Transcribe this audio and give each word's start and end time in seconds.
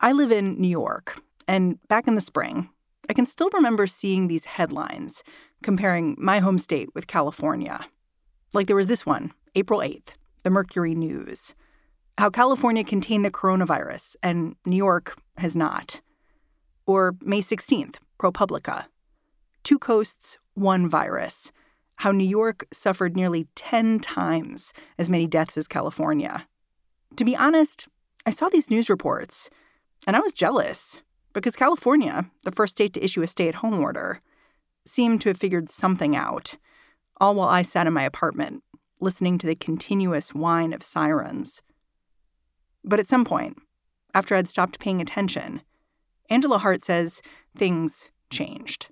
I 0.00 0.12
live 0.12 0.32
in 0.32 0.60
New 0.60 0.68
York, 0.68 1.22
and 1.46 1.78
back 1.88 2.06
in 2.06 2.14
the 2.14 2.20
spring, 2.20 2.70
I 3.08 3.12
can 3.12 3.26
still 3.26 3.50
remember 3.52 3.86
seeing 3.86 4.28
these 4.28 4.44
headlines 4.44 5.22
comparing 5.62 6.16
my 6.18 6.38
home 6.38 6.58
state 6.58 6.88
with 6.94 7.06
California. 7.06 7.80
Like 8.52 8.66
there 8.66 8.76
was 8.76 8.86
this 8.86 9.06
one, 9.06 9.32
April 9.54 9.80
8th, 9.80 10.12
the 10.42 10.50
Mercury 10.50 10.94
News. 10.94 11.54
How 12.18 12.30
California 12.30 12.84
contained 12.84 13.24
the 13.24 13.30
coronavirus 13.30 14.16
and 14.22 14.56
New 14.64 14.76
York 14.76 15.18
has 15.38 15.56
not. 15.56 16.00
Or 16.86 17.16
May 17.22 17.40
16th, 17.40 17.96
ProPublica. 18.18 18.84
Two 19.64 19.78
coasts, 19.78 20.38
one 20.54 20.88
virus. 20.88 21.50
How 21.96 22.12
New 22.12 22.26
York 22.26 22.66
suffered 22.72 23.16
nearly 23.16 23.48
10 23.54 24.00
times 24.00 24.72
as 24.98 25.10
many 25.10 25.26
deaths 25.26 25.56
as 25.56 25.66
California. 25.66 26.46
To 27.16 27.24
be 27.24 27.36
honest, 27.36 27.88
I 28.26 28.30
saw 28.30 28.48
these 28.48 28.70
news 28.70 28.88
reports 28.88 29.50
and 30.06 30.16
I 30.16 30.20
was 30.20 30.32
jealous 30.32 31.02
because 31.32 31.56
California, 31.56 32.30
the 32.44 32.52
first 32.52 32.72
state 32.72 32.94
to 32.94 33.04
issue 33.04 33.22
a 33.22 33.26
stay 33.26 33.48
at 33.48 33.56
home 33.56 33.80
order, 33.80 34.20
seemed 34.86 35.20
to 35.22 35.30
have 35.30 35.38
figured 35.38 35.70
something 35.70 36.14
out, 36.14 36.56
all 37.20 37.34
while 37.34 37.48
I 37.48 37.62
sat 37.62 37.86
in 37.86 37.92
my 37.92 38.04
apartment 38.04 38.62
listening 39.00 39.38
to 39.38 39.46
the 39.46 39.54
continuous 39.54 40.34
whine 40.34 40.72
of 40.72 40.82
sirens. 40.82 41.62
But 42.82 43.00
at 43.00 43.08
some 43.08 43.24
point, 43.24 43.56
after 44.14 44.34
I'd 44.34 44.48
stopped 44.48 44.78
paying 44.78 45.00
attention, 45.00 45.62
Angela 46.30 46.58
Hart 46.58 46.82
says 46.82 47.22
things 47.56 48.10
changed. 48.30 48.88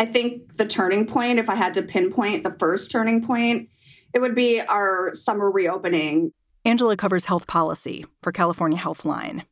I 0.00 0.06
think 0.06 0.56
the 0.56 0.66
turning 0.66 1.06
point, 1.06 1.38
if 1.38 1.50
I 1.50 1.54
had 1.54 1.74
to 1.74 1.82
pinpoint 1.82 2.44
the 2.44 2.56
first 2.58 2.90
turning 2.90 3.22
point, 3.24 3.68
it 4.14 4.20
would 4.20 4.34
be 4.34 4.60
our 4.60 5.14
summer 5.14 5.50
reopening. 5.50 6.32
Angela 6.64 6.96
covers 6.96 7.26
health 7.26 7.46
policy 7.46 8.04
for 8.22 8.32
California 8.32 8.78
Healthline. 8.78 9.44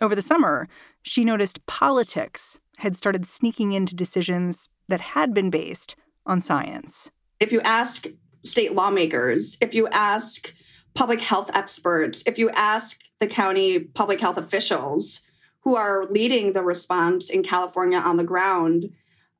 Over 0.00 0.14
the 0.14 0.22
summer, 0.22 0.68
she 1.02 1.24
noticed 1.24 1.66
politics 1.66 2.58
had 2.78 2.96
started 2.96 3.26
sneaking 3.26 3.72
into 3.72 3.94
decisions 3.94 4.68
that 4.88 5.00
had 5.00 5.32
been 5.32 5.50
based 5.50 5.94
on 6.26 6.40
science. 6.40 7.10
If 7.38 7.52
you 7.52 7.60
ask 7.60 8.06
state 8.42 8.74
lawmakers, 8.74 9.56
if 9.60 9.74
you 9.74 9.86
ask 9.88 10.52
public 10.94 11.20
health 11.20 11.50
experts, 11.54 12.22
if 12.26 12.38
you 12.38 12.50
ask 12.50 13.00
the 13.20 13.26
county 13.26 13.78
public 13.78 14.20
health 14.20 14.36
officials 14.36 15.22
who 15.60 15.76
are 15.76 16.06
leading 16.10 16.52
the 16.52 16.62
response 16.62 17.30
in 17.30 17.42
California 17.42 17.98
on 17.98 18.16
the 18.16 18.24
ground, 18.24 18.90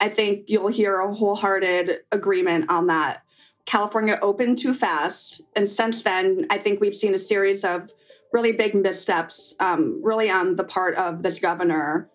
I 0.00 0.08
think 0.08 0.44
you'll 0.46 0.68
hear 0.68 1.00
a 1.00 1.14
wholehearted 1.14 1.98
agreement 2.12 2.70
on 2.70 2.86
that. 2.86 3.22
California 3.66 4.18
opened 4.20 4.58
too 4.58 4.74
fast. 4.74 5.42
And 5.56 5.68
since 5.68 6.02
then, 6.02 6.46
I 6.50 6.58
think 6.58 6.80
we've 6.80 6.94
seen 6.94 7.14
a 7.14 7.18
series 7.18 7.64
of 7.64 7.90
really 8.34 8.52
big 8.52 8.74
missteps, 8.74 9.54
um, 9.60 10.00
really 10.02 10.28
on 10.28 10.56
the 10.56 10.64
part 10.64 10.96
of 10.96 11.22
this 11.22 11.38
governor. 11.38 12.10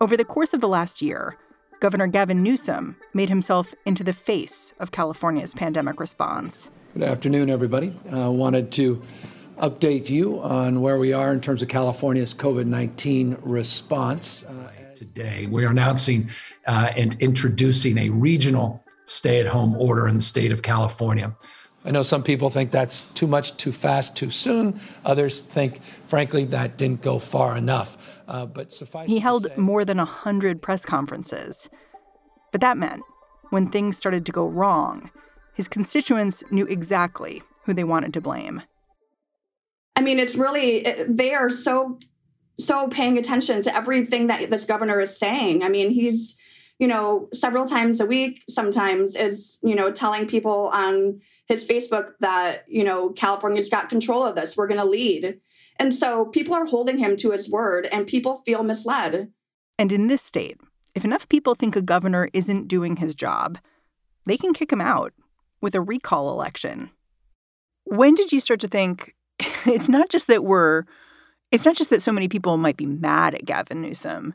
Over 0.00 0.16
the 0.16 0.24
course 0.24 0.54
of 0.54 0.60
the 0.60 0.68
last 0.68 1.02
year, 1.02 1.36
Governor 1.80 2.06
Gavin 2.06 2.44
Newsom 2.44 2.96
made 3.12 3.28
himself 3.28 3.74
into 3.84 4.04
the 4.04 4.12
face 4.12 4.72
of 4.78 4.92
California's 4.92 5.52
pandemic 5.52 5.98
response. 5.98 6.70
Good 6.94 7.02
afternoon, 7.02 7.50
everybody. 7.50 7.98
I 8.08 8.22
uh, 8.22 8.30
wanted 8.30 8.70
to 8.72 9.02
update 9.58 10.08
you 10.08 10.40
on 10.40 10.80
where 10.80 10.98
we 10.98 11.12
are 11.12 11.32
in 11.32 11.40
terms 11.40 11.60
of 11.60 11.68
California's 11.68 12.32
COVID 12.32 12.66
19 12.66 13.38
response. 13.42 14.44
Uh, 14.44 14.68
Today, 14.94 15.46
we're 15.46 15.70
announcing 15.70 16.28
uh, 16.68 16.90
and 16.96 17.16
introducing 17.20 17.98
a 17.98 18.10
regional 18.10 18.84
stay 19.06 19.40
at 19.40 19.48
home 19.48 19.74
order 19.74 20.06
in 20.06 20.16
the 20.16 20.22
state 20.22 20.52
of 20.52 20.62
California. 20.62 21.34
I 21.84 21.90
know 21.90 22.02
some 22.02 22.22
people 22.22 22.48
think 22.48 22.70
that's 22.70 23.04
too 23.14 23.26
much, 23.26 23.56
too 23.56 23.72
fast, 23.72 24.16
too 24.16 24.30
soon. 24.30 24.78
Others 25.04 25.40
think, 25.40 25.82
frankly, 26.06 26.44
that 26.46 26.76
didn't 26.76 27.02
go 27.02 27.18
far 27.18 27.56
enough. 27.56 28.20
Uh, 28.28 28.46
but 28.46 28.72
suffice 28.72 29.08
he 29.08 29.18
held 29.18 29.44
say, 29.44 29.56
more 29.56 29.84
than 29.84 29.98
a 29.98 30.04
100 30.04 30.62
press 30.62 30.84
conferences. 30.84 31.68
But 32.52 32.60
that 32.60 32.78
meant 32.78 33.02
when 33.50 33.68
things 33.68 33.98
started 33.98 34.24
to 34.26 34.32
go 34.32 34.46
wrong, 34.46 35.10
his 35.54 35.68
constituents 35.68 36.44
knew 36.50 36.66
exactly 36.66 37.42
who 37.64 37.74
they 37.74 37.84
wanted 37.84 38.14
to 38.14 38.20
blame. 38.20 38.62
I 39.96 40.02
mean, 40.02 40.18
it's 40.18 40.36
really, 40.36 40.82
they 41.08 41.34
are 41.34 41.50
so, 41.50 41.98
so 42.58 42.88
paying 42.88 43.18
attention 43.18 43.60
to 43.62 43.76
everything 43.76 44.28
that 44.28 44.50
this 44.50 44.64
governor 44.64 45.00
is 45.00 45.16
saying. 45.16 45.62
I 45.62 45.68
mean, 45.68 45.90
he's, 45.90 46.36
you 46.82 46.88
know, 46.88 47.28
several 47.32 47.64
times 47.64 48.00
a 48.00 48.06
week 48.06 48.42
sometimes 48.50 49.14
is, 49.14 49.60
you 49.62 49.76
know, 49.76 49.92
telling 49.92 50.26
people 50.26 50.68
on 50.72 51.20
his 51.46 51.64
Facebook 51.64 52.14
that, 52.18 52.64
you 52.66 52.82
know, 52.82 53.10
California's 53.10 53.68
got 53.68 53.88
control 53.88 54.26
of 54.26 54.34
this. 54.34 54.56
We're 54.56 54.66
going 54.66 54.80
to 54.80 54.84
lead. 54.84 55.38
And 55.76 55.94
so 55.94 56.24
people 56.24 56.54
are 56.54 56.64
holding 56.64 56.98
him 56.98 57.14
to 57.18 57.30
his 57.30 57.48
word 57.48 57.86
and 57.92 58.04
people 58.04 58.34
feel 58.38 58.64
misled. 58.64 59.30
And 59.78 59.92
in 59.92 60.08
this 60.08 60.22
state, 60.22 60.60
if 60.92 61.04
enough 61.04 61.28
people 61.28 61.54
think 61.54 61.76
a 61.76 61.82
governor 61.82 62.28
isn't 62.32 62.66
doing 62.66 62.96
his 62.96 63.14
job, 63.14 63.58
they 64.26 64.36
can 64.36 64.52
kick 64.52 64.72
him 64.72 64.80
out 64.80 65.12
with 65.60 65.76
a 65.76 65.80
recall 65.80 66.30
election. 66.30 66.90
When 67.84 68.16
did 68.16 68.32
you 68.32 68.40
start 68.40 68.58
to 68.58 68.66
think 68.66 69.14
it's 69.66 69.88
not 69.88 70.08
just 70.08 70.26
that 70.26 70.42
we're 70.42 70.82
it's 71.52 71.64
not 71.64 71.76
just 71.76 71.90
that 71.90 72.02
so 72.02 72.10
many 72.10 72.26
people 72.26 72.56
might 72.56 72.76
be 72.76 72.86
mad 72.86 73.34
at 73.34 73.44
Gavin 73.44 73.82
Newsom. 73.82 74.34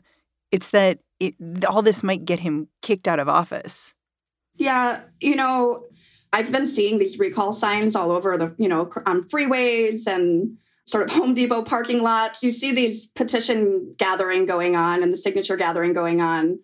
It's 0.50 0.70
that 0.70 1.00
it, 1.20 1.34
all 1.68 1.82
this 1.82 2.02
might 2.02 2.24
get 2.24 2.40
him 2.40 2.68
kicked 2.82 3.08
out 3.08 3.20
of 3.20 3.28
office. 3.28 3.94
Yeah, 4.56 5.02
you 5.20 5.36
know, 5.36 5.84
I've 6.32 6.52
been 6.52 6.66
seeing 6.66 6.98
these 6.98 7.18
recall 7.18 7.52
signs 7.52 7.94
all 7.94 8.10
over 8.10 8.36
the, 8.36 8.54
you 8.58 8.68
know, 8.68 8.90
on 9.06 9.22
freeways 9.22 10.06
and 10.06 10.56
sort 10.86 11.04
of 11.04 11.10
Home 11.16 11.34
Depot 11.34 11.62
parking 11.62 12.02
lots. 12.02 12.42
You 12.42 12.52
see 12.52 12.72
these 12.72 13.06
petition 13.08 13.94
gathering 13.98 14.46
going 14.46 14.76
on 14.76 15.02
and 15.02 15.12
the 15.12 15.16
signature 15.16 15.56
gathering 15.56 15.92
going 15.92 16.20
on. 16.20 16.58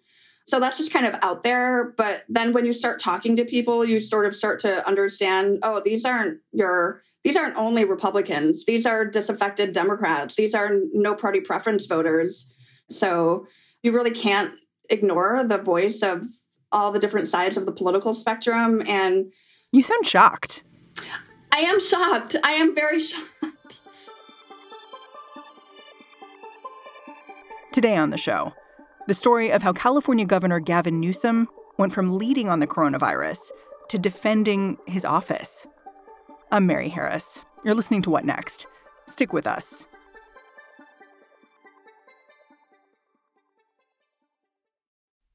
So 0.47 0.61
that's 0.61 0.77
just 0.77 0.93
kind 0.93 1.07
of 1.07 1.15
out 1.23 1.43
there. 1.43 1.95
But 1.97 2.25
then 2.29 2.53
when 2.53 2.67
you 2.67 2.75
start 2.75 2.99
talking 2.99 3.37
to 3.37 3.45
people, 3.45 3.85
you 3.85 4.01
sort 4.01 4.27
of 4.27 4.37
start 4.37 4.61
to 4.61 4.87
understand, 4.87 5.61
oh, 5.63 5.81
these 5.83 6.05
aren't 6.05 6.41
your 6.53 7.03
these 7.23 7.37
aren't 7.37 7.57
only 7.57 7.87
Republicans. 7.87 8.67
These 8.67 8.85
are 8.85 9.07
disaffected 9.07 9.73
Democrats. 9.73 10.35
These 10.35 10.55
are 10.55 10.81
no 10.93 11.15
party 11.15 11.41
preference 11.41 11.87
voters. 11.87 12.51
So 12.91 13.47
you 13.85 13.93
really 13.93 14.11
can't 14.11 14.55
ignore 14.91 15.45
the 15.45 15.59
voice 15.59 16.03
of 16.03 16.25
all 16.73 16.91
the 16.91 16.99
different 16.99 17.29
sides 17.29 17.57
of 17.57 17.67
the 17.67 17.73
political 17.73 18.15
spectrum 18.15 18.83
and 18.87 19.31
you 19.71 19.83
sound 19.83 20.07
shocked. 20.07 20.65
I 21.53 21.59
am 21.61 21.81
shocked. 21.81 22.35
I 22.43 22.53
am 22.53 22.75
very 22.75 22.99
shocked. 22.99 23.81
Today 27.73 27.97
on 27.97 28.11
the 28.11 28.17
show, 28.17 28.55
the 29.07 29.15
story 29.15 29.51
of 29.51 29.63
how 29.63 29.73
California 29.73 30.25
Governor 30.25 30.61
Gavin 30.61 30.99
Newsom 30.99 31.49
went 31.77 31.93
from 31.93 32.17
leading 32.17 32.49
on 32.49 32.61
the 32.61 32.67
coronavirus 32.67 33.51
to 33.89 33.99
defending 33.99 34.79
his 34.87 35.05
office. 35.05 35.67
I'm 36.51 36.67
Mary 36.67 36.89
Harris. 36.89 37.43
You're 37.65 37.75
listening 37.75 38.03
to 38.03 38.11
What 38.11 38.25
Next? 38.25 38.67
Stick 39.07 39.33
with 39.33 39.47
us. 39.47 39.87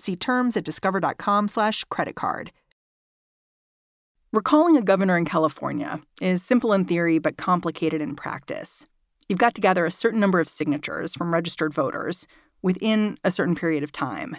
See 0.00 0.16
terms 0.16 0.56
at 0.56 0.64
discover.com/slash 0.64 1.84
credit 1.84 2.14
card. 2.14 2.52
Recalling 4.32 4.76
a 4.76 4.82
governor 4.82 5.16
in 5.16 5.24
California 5.24 6.00
is 6.20 6.42
simple 6.42 6.72
in 6.72 6.84
theory 6.84 7.18
but 7.18 7.38
complicated 7.38 8.00
in 8.00 8.14
practice. 8.14 8.84
You've 9.28 9.38
got 9.38 9.54
to 9.54 9.60
gather 9.60 9.86
a 9.86 9.90
certain 9.90 10.20
number 10.20 10.38
of 10.38 10.48
signatures 10.48 11.14
from 11.14 11.32
registered 11.32 11.72
voters 11.72 12.26
within 12.62 13.18
a 13.24 13.30
certain 13.30 13.54
period 13.54 13.82
of 13.82 13.92
time. 13.92 14.36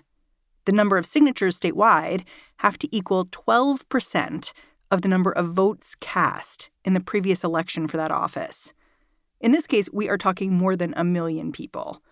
The 0.66 0.72
number 0.72 0.98
of 0.98 1.06
signatures 1.06 1.60
statewide 1.60 2.24
have 2.58 2.78
to 2.80 2.96
equal 2.96 3.26
12% 3.28 4.54
of 4.92 5.02
the 5.02 5.08
number 5.08 5.32
of 5.32 5.50
votes 5.50 5.96
cast 6.00 6.70
in 6.86 6.94
the 6.94 7.00
previous 7.00 7.44
election 7.44 7.88
for 7.88 7.98
that 7.98 8.12
office. 8.12 8.74
In 9.42 9.52
this 9.52 9.68
case, 9.68 9.90
we 9.92 10.10
are 10.10 10.18
talking 10.18 10.54
more 10.54 10.76
than 10.76 10.94
a 10.98 11.04
million 11.04 11.52
people. 11.52 12.04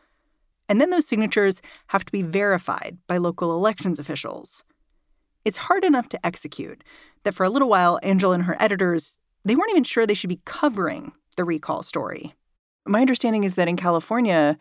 And 0.69 0.81
then 0.81 0.89
those 0.89 1.07
signatures 1.07 1.61
have 1.87 2.05
to 2.05 2.11
be 2.11 2.21
verified 2.21 2.97
by 3.07 3.17
local 3.17 3.53
elections 3.53 3.99
officials. 3.99 4.63
It's 5.45 5.57
hard 5.57 5.83
enough 5.83 6.09
to 6.09 6.25
execute 6.25 6.83
that 7.23 7.33
for 7.33 7.45
a 7.45 7.49
little 7.49 7.69
while, 7.69 7.99
Angela 8.03 8.35
and 8.35 8.43
her 8.43 8.57
editors, 8.59 9.17
they 9.45 9.55
weren't 9.55 9.71
even 9.71 9.83
sure 9.83 10.05
they 10.05 10.13
should 10.13 10.29
be 10.29 10.41
covering 10.45 11.13
the 11.37 11.45
recall 11.45 11.83
story. 11.83 12.33
My 12.85 13.01
understanding 13.01 13.43
is 13.43 13.55
that 13.55 13.67
in 13.67 13.77
California, 13.77 14.57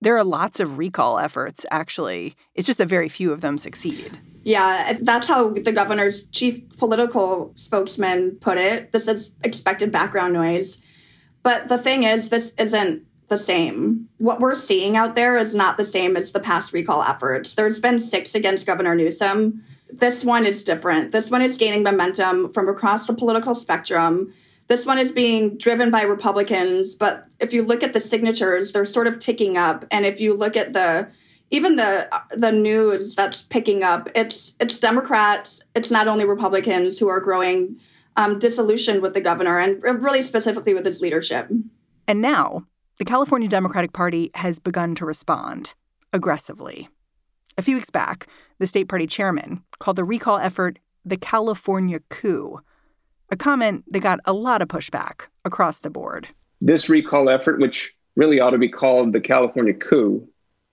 there 0.00 0.16
are 0.16 0.24
lots 0.24 0.60
of 0.60 0.78
recall 0.78 1.18
efforts, 1.18 1.66
actually. 1.70 2.34
It's 2.54 2.66
just 2.66 2.78
that 2.78 2.88
very 2.88 3.08
few 3.08 3.32
of 3.32 3.40
them 3.40 3.58
succeed. 3.58 4.18
Yeah, 4.42 4.96
that's 5.02 5.26
how 5.26 5.50
the 5.50 5.72
governor's 5.72 6.26
chief 6.26 6.62
political 6.78 7.52
spokesman 7.56 8.36
put 8.40 8.56
it. 8.56 8.92
This 8.92 9.08
is 9.08 9.34
expected 9.44 9.92
background 9.92 10.32
noise. 10.32 10.80
But 11.42 11.68
the 11.68 11.78
thing 11.78 12.04
is, 12.04 12.28
this 12.28 12.54
isn't 12.58 13.02
the 13.30 13.38
same. 13.38 14.08
What 14.18 14.40
we're 14.40 14.54
seeing 14.54 14.96
out 14.96 15.14
there 15.14 15.38
is 15.38 15.54
not 15.54 15.78
the 15.78 15.84
same 15.84 16.16
as 16.16 16.32
the 16.32 16.40
past 16.40 16.72
recall 16.72 17.02
efforts. 17.02 17.54
There's 17.54 17.80
been 17.80 18.00
six 18.00 18.34
against 18.34 18.66
Governor 18.66 18.94
Newsom. 18.94 19.64
This 19.90 20.22
one 20.24 20.44
is 20.44 20.62
different. 20.62 21.12
This 21.12 21.30
one 21.30 21.40
is 21.40 21.56
gaining 21.56 21.82
momentum 21.82 22.52
from 22.52 22.68
across 22.68 23.06
the 23.06 23.14
political 23.14 23.54
spectrum. 23.54 24.32
This 24.66 24.84
one 24.84 24.98
is 24.98 25.10
being 25.12 25.56
driven 25.56 25.90
by 25.90 26.02
Republicans, 26.02 26.94
but 26.94 27.26
if 27.40 27.52
you 27.52 27.62
look 27.62 27.82
at 27.82 27.92
the 27.92 28.00
signatures, 28.00 28.72
they're 28.72 28.84
sort 28.84 29.06
of 29.06 29.18
ticking 29.18 29.56
up. 29.56 29.84
And 29.90 30.04
if 30.04 30.20
you 30.20 30.34
look 30.34 30.56
at 30.56 30.72
the 30.72 31.08
even 31.50 31.76
the 31.76 32.08
the 32.32 32.52
news 32.52 33.14
that's 33.14 33.42
picking 33.42 33.82
up, 33.82 34.08
it's 34.14 34.54
it's 34.60 34.78
Democrats, 34.78 35.62
it's 35.74 35.90
not 35.90 36.06
only 36.06 36.24
Republicans 36.24 36.98
who 36.98 37.08
are 37.08 37.18
growing 37.20 37.80
um, 38.16 38.38
disillusioned 38.38 39.02
with 39.02 39.14
the 39.14 39.20
governor 39.20 39.58
and 39.58 39.82
really 39.82 40.22
specifically 40.22 40.74
with 40.74 40.84
his 40.84 41.00
leadership. 41.00 41.50
And 42.06 42.20
now 42.20 42.66
the 43.00 43.04
California 43.06 43.48
Democratic 43.48 43.94
Party 43.94 44.30
has 44.34 44.58
begun 44.58 44.94
to 44.94 45.06
respond 45.06 45.72
aggressively. 46.12 46.90
A 47.56 47.62
few 47.62 47.76
weeks 47.76 47.88
back, 47.88 48.26
the 48.58 48.66
state 48.66 48.90
party 48.90 49.06
chairman 49.06 49.64
called 49.78 49.96
the 49.96 50.04
recall 50.04 50.36
effort 50.36 50.78
the 51.02 51.16
California 51.16 52.00
coup 52.10 52.60
a 53.30 53.36
comment 53.36 53.84
that 53.88 54.00
got 54.00 54.20
a 54.26 54.34
lot 54.34 54.60
of 54.60 54.68
pushback 54.68 55.28
across 55.46 55.78
the 55.78 55.88
board. 55.88 56.28
This 56.60 56.90
recall 56.90 57.30
effort, 57.30 57.58
which 57.58 57.94
really 58.16 58.38
ought 58.38 58.50
to 58.50 58.58
be 58.58 58.68
called 58.68 59.14
the 59.14 59.20
California 59.20 59.72
coup, 59.72 60.28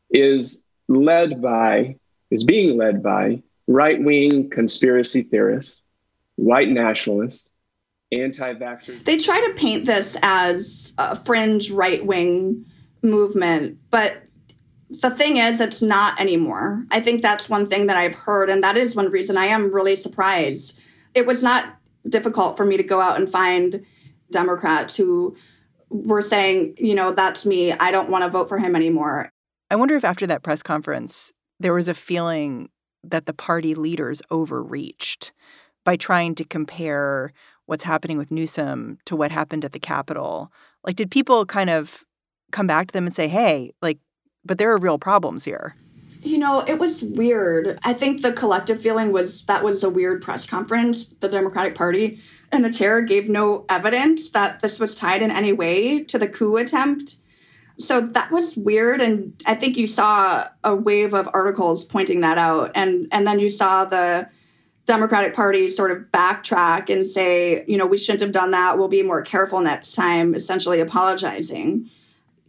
is 0.10 0.66
led 0.90 1.42
by, 1.42 1.96
is 2.30 2.44
being 2.44 2.76
led 2.78 3.02
by 3.02 3.42
right 3.68 4.04
wing 4.04 4.50
conspiracy 4.50 5.22
theorists, 5.22 5.82
white 6.36 6.68
nationalists, 6.68 7.48
anti 8.12 8.54
vaxxers. 8.54 9.06
They 9.06 9.18
try 9.18 9.40
to 9.48 9.54
paint 9.54 9.86
this 9.86 10.18
as 10.22 10.87
a 10.98 11.16
fringe 11.16 11.72
right 11.72 12.06
wing 12.06 12.66
movement, 13.02 13.78
but 13.92 14.24
the 14.90 15.12
thing 15.12 15.38
is, 15.38 15.60
it's 15.60 15.82
not 15.82 16.20
anymore. 16.20 16.86
I 16.92 17.02
think 17.02 17.22
that's 17.22 17.50
one 17.50 17.66
thing 17.66 17.88
that 17.88 17.98
I've 17.98 18.16
heard, 18.16 18.50
and 18.50 18.64
that 18.64 18.78
is 18.78 18.96
one 18.96 19.12
reason 19.12 19.38
I 19.38 19.46
am 19.46 19.74
really 19.74 19.96
surprised. 19.96 20.80
It 21.14 21.26
was 21.26 21.44
not 21.44 21.76
difficult 22.08 22.56
for 22.56 22.66
me 22.66 22.78
to 22.78 22.84
go 22.84 23.02
out 23.02 23.18
and 23.20 23.30
find 23.30 23.86
Democrats 24.32 24.96
who 24.96 25.36
were 25.90 26.22
saying, 26.22 26.76
you 26.78 26.96
know, 26.96 27.12
that's 27.12 27.46
me. 27.46 27.74
I 27.74 27.92
don't 27.92 28.10
want 28.10 28.24
to 28.24 28.30
vote 28.30 28.48
for 28.50 28.60
him 28.60 28.76
anymore. 28.76 29.30
I 29.70 29.76
wonder 29.76 29.96
if 29.96 30.06
after 30.06 30.26
that 30.28 30.44
press 30.44 30.64
conference, 30.64 31.34
there 31.60 31.74
was 31.74 31.90
a 31.90 31.94
feeling 31.94 32.70
that 33.04 33.26
the 33.26 33.34
party 33.34 33.76
leaders 33.76 34.22
overreached 34.32 35.34
by 35.84 35.96
trying 35.96 36.36
to 36.36 36.44
compare 36.44 37.32
what's 37.66 37.84
happening 37.84 38.18
with 38.18 38.32
Newsom 38.32 38.98
to 39.06 39.16
what 39.16 39.32
happened 39.32 39.66
at 39.66 39.74
the 39.74 39.80
Capitol. 39.80 40.52
Like, 40.84 40.96
did 40.96 41.12
people 41.12 41.46
kind 41.46 41.70
of 41.70 42.04
come 42.52 42.68
back 42.68 42.88
to 42.88 42.94
them 42.94 43.06
and 43.06 43.16
say, 43.16 43.28
hey, 43.28 43.72
like, 43.82 44.00
but 44.46 44.58
there 44.58 44.72
are 44.72 44.78
real 44.78 44.98
problems 44.98 45.44
here? 45.44 45.76
You 46.22 46.38
know, 46.38 46.62
it 46.62 46.80
was 46.80 47.02
weird. 47.02 47.78
I 47.84 47.94
think 47.94 48.22
the 48.22 48.34
collective 48.34 48.82
feeling 48.82 49.12
was 49.12 49.46
that 49.46 49.64
was 49.64 49.84
a 49.84 49.90
weird 49.90 50.22
press 50.22 50.46
conference, 50.46 51.08
the 51.20 51.30
Democratic 51.30 51.76
Party, 51.76 52.20
and 52.52 52.64
the 52.64 52.72
chair 52.72 53.02
gave 53.02 53.30
no 53.30 53.66
evidence 53.70 54.32
that 54.32 54.62
this 54.62 54.80
was 54.80 54.96
tied 54.96 55.22
in 55.22 55.32
any 55.32 55.54
way 55.54 56.04
to 56.06 56.18
the 56.18 56.28
coup 56.28 56.58
attempt. 56.58 57.18
So 57.80 58.02
that 58.02 58.32
was 58.32 58.58
weird 58.58 59.02
and 59.02 59.40
I 59.46 59.54
think 59.54 59.78
you 59.78 59.86
saw 59.86 60.48
a 60.64 60.76
wave 60.76 61.14
of 61.14 61.30
articles 61.32 61.84
pointing 61.84 62.22
that 62.22 62.40
out 62.40 62.72
and 62.74 63.08
and 63.12 63.28
then 63.28 63.40
you 63.40 63.52
saw 63.52 63.86
the 63.86 64.28
Democratic 64.88 65.36
Party 65.36 65.70
sort 65.70 65.92
of 65.92 66.06
backtrack 66.14 66.90
and 66.90 67.06
say, 67.06 67.66
you 67.68 67.78
know, 67.78 67.86
we 67.86 67.98
shouldn't 67.98 68.22
have 68.22 68.32
done 68.32 68.52
that. 68.52 68.78
We'll 68.78 68.88
be 68.88 69.04
more 69.04 69.22
careful 69.22 69.60
next 69.60 69.92
time, 69.92 70.34
essentially 70.34 70.80
apologizing. 70.80 71.90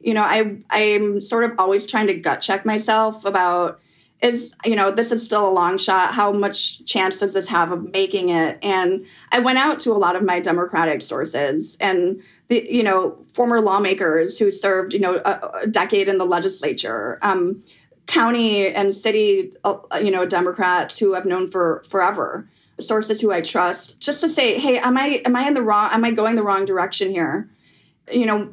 You 0.00 0.14
know, 0.14 0.22
I 0.22 0.58
I'm 0.70 1.20
sort 1.20 1.44
of 1.44 1.52
always 1.58 1.84
trying 1.84 2.06
to 2.06 2.14
gut 2.14 2.40
check 2.40 2.64
myself 2.64 3.24
about 3.24 3.80
is 4.20 4.52
you 4.64 4.74
know 4.74 4.90
this 4.90 5.12
is 5.12 5.24
still 5.24 5.48
a 5.48 5.50
long 5.50 5.78
shot. 5.78 6.14
How 6.14 6.32
much 6.32 6.84
chance 6.84 7.18
does 7.18 7.34
this 7.34 7.48
have 7.48 7.72
of 7.72 7.92
making 7.92 8.28
it? 8.30 8.58
And 8.62 9.04
i 9.32 9.40
went 9.40 9.58
out 9.58 9.80
to 9.80 9.92
a 9.92 9.98
lot 9.98 10.14
of 10.14 10.22
my 10.22 10.38
democratic 10.38 11.02
sources 11.02 11.76
and 11.80 12.22
the 12.46 12.66
you 12.70 12.84
know 12.84 13.18
former 13.32 13.60
lawmakers 13.60 14.38
who 14.38 14.52
served 14.52 14.92
you 14.92 15.00
know 15.00 15.20
a, 15.24 15.62
a 15.62 15.66
decade 15.66 16.08
in 16.08 16.18
the 16.18 16.24
legislature. 16.24 17.18
Um, 17.20 17.64
county 18.08 18.66
and 18.66 18.94
city 18.94 19.52
uh, 19.64 19.76
you 20.02 20.10
know 20.10 20.26
democrats 20.26 20.98
who 20.98 21.14
i've 21.14 21.26
known 21.26 21.46
for 21.46 21.84
forever 21.88 22.48
sources 22.80 23.20
who 23.20 23.30
i 23.30 23.40
trust 23.40 24.00
just 24.00 24.20
to 24.20 24.28
say 24.28 24.58
hey 24.58 24.78
am 24.78 24.98
i 24.98 25.22
am 25.24 25.36
i 25.36 25.46
in 25.46 25.54
the 25.54 25.62
wrong 25.62 25.88
am 25.92 26.04
i 26.04 26.10
going 26.10 26.34
the 26.34 26.42
wrong 26.42 26.64
direction 26.64 27.10
here 27.10 27.48
you 28.10 28.26
know 28.26 28.50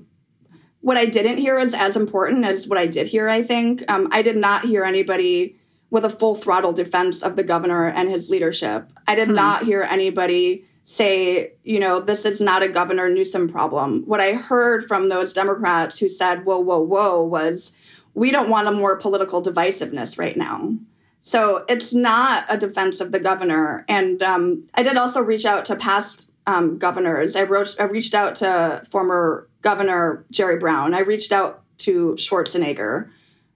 what 0.86 0.98
I 0.98 1.08
didn't 1.08 1.38
hear 1.38 1.58
is 1.58 1.74
as 1.74 1.96
important 1.96 2.46
as 2.46 2.68
what 2.68 2.78
I 2.78 2.86
did 2.86 3.08
hear, 3.08 3.28
I 3.28 3.42
think. 3.42 3.84
Um, 3.88 4.08
I 4.12 4.22
did 4.22 4.38
not 4.38 4.66
hear 4.66 4.84
anybody 4.84 5.58
with 5.90 6.06
a 6.06 6.12
full 6.12 6.36
throttle 6.36 6.74
defense 6.74 7.24
of 7.24 7.36
the 7.36 7.44
governor 7.44 7.88
and 7.88 8.08
his 8.08 8.30
leadership. 8.30 8.88
I 9.08 9.16
did 9.16 9.30
hmm. 9.30 9.34
not 9.34 9.66
hear 9.66 9.82
anybody 9.82 10.66
say, 10.84 11.54
you 11.64 11.80
know, 11.80 12.00
this 12.00 12.24
is 12.24 12.40
not 12.40 12.62
a 12.62 12.68
Governor 12.68 13.10
Newsom 13.10 13.50
problem. 13.50 14.04
What 14.06 14.20
I 14.20 14.34
heard 14.34 14.86
from 14.86 15.10
those 15.10 15.34
Democrats 15.34 15.98
who 15.98 16.08
said, 16.08 16.46
whoa, 16.46 16.60
whoa, 16.60 16.82
whoa, 16.82 17.24
was 17.24 17.74
we 18.16 18.32
don't 18.32 18.50
want 18.50 18.68
a 18.68 18.72
more 18.72 18.96
political 18.96 19.44
divisiveness 19.44 20.18
right 20.18 20.36
now. 20.36 20.76
So 21.22 21.66
it's 21.68 21.94
not 21.94 22.46
a 22.50 22.58
defense 22.58 23.02
of 23.02 23.12
the 23.12 23.20
governor. 23.20 23.86
And 23.88 24.24
um, 24.24 24.68
I 24.74 24.84
did 24.84 24.98
also 24.98 25.22
reach 25.22 25.46
out 25.46 25.66
to 25.66 25.76
past 25.76 26.32
um, 26.48 26.78
governors. 26.78 27.36
I 27.36 27.44
wrote, 27.44 27.76
I 27.80 27.84
reached 27.84 28.14
out 28.14 28.36
to 28.36 28.84
former 28.90 29.48
Governor 29.62 30.26
Jerry 30.32 30.58
Brown. 30.58 30.94
I 30.94 31.00
reached 31.00 31.32
out 31.32 31.64
to 31.80 32.16
Schwarzenegger 32.18 33.10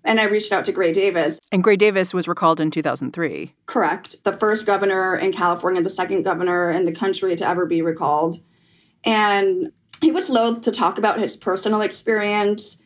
and 0.04 0.20
I 0.20 0.24
reached 0.24 0.52
out 0.52 0.66
to 0.66 0.72
Gray 0.72 0.92
Davis. 0.92 1.40
And 1.52 1.64
Gray 1.64 1.76
Davis 1.76 2.14
was 2.14 2.28
recalled 2.28 2.60
in 2.60 2.72
2003. 2.72 3.54
Correct. 3.68 4.24
The 4.24 4.34
first 4.34 4.66
governor 4.66 5.16
in 5.16 5.32
California, 5.32 5.84
the 5.84 5.90
second 5.90 6.24
governor 6.24 6.72
in 6.72 6.86
the 6.86 6.92
country 6.92 7.36
to 7.36 7.48
ever 7.48 7.66
be 7.68 7.82
recalled. 7.82 8.42
And 9.04 9.72
he 10.02 10.12
was 10.12 10.30
loath 10.30 10.62
to 10.62 10.72
talk 10.72 10.98
about 10.98 11.20
his 11.20 11.36
personal 11.36 11.82
experience, 11.82 12.79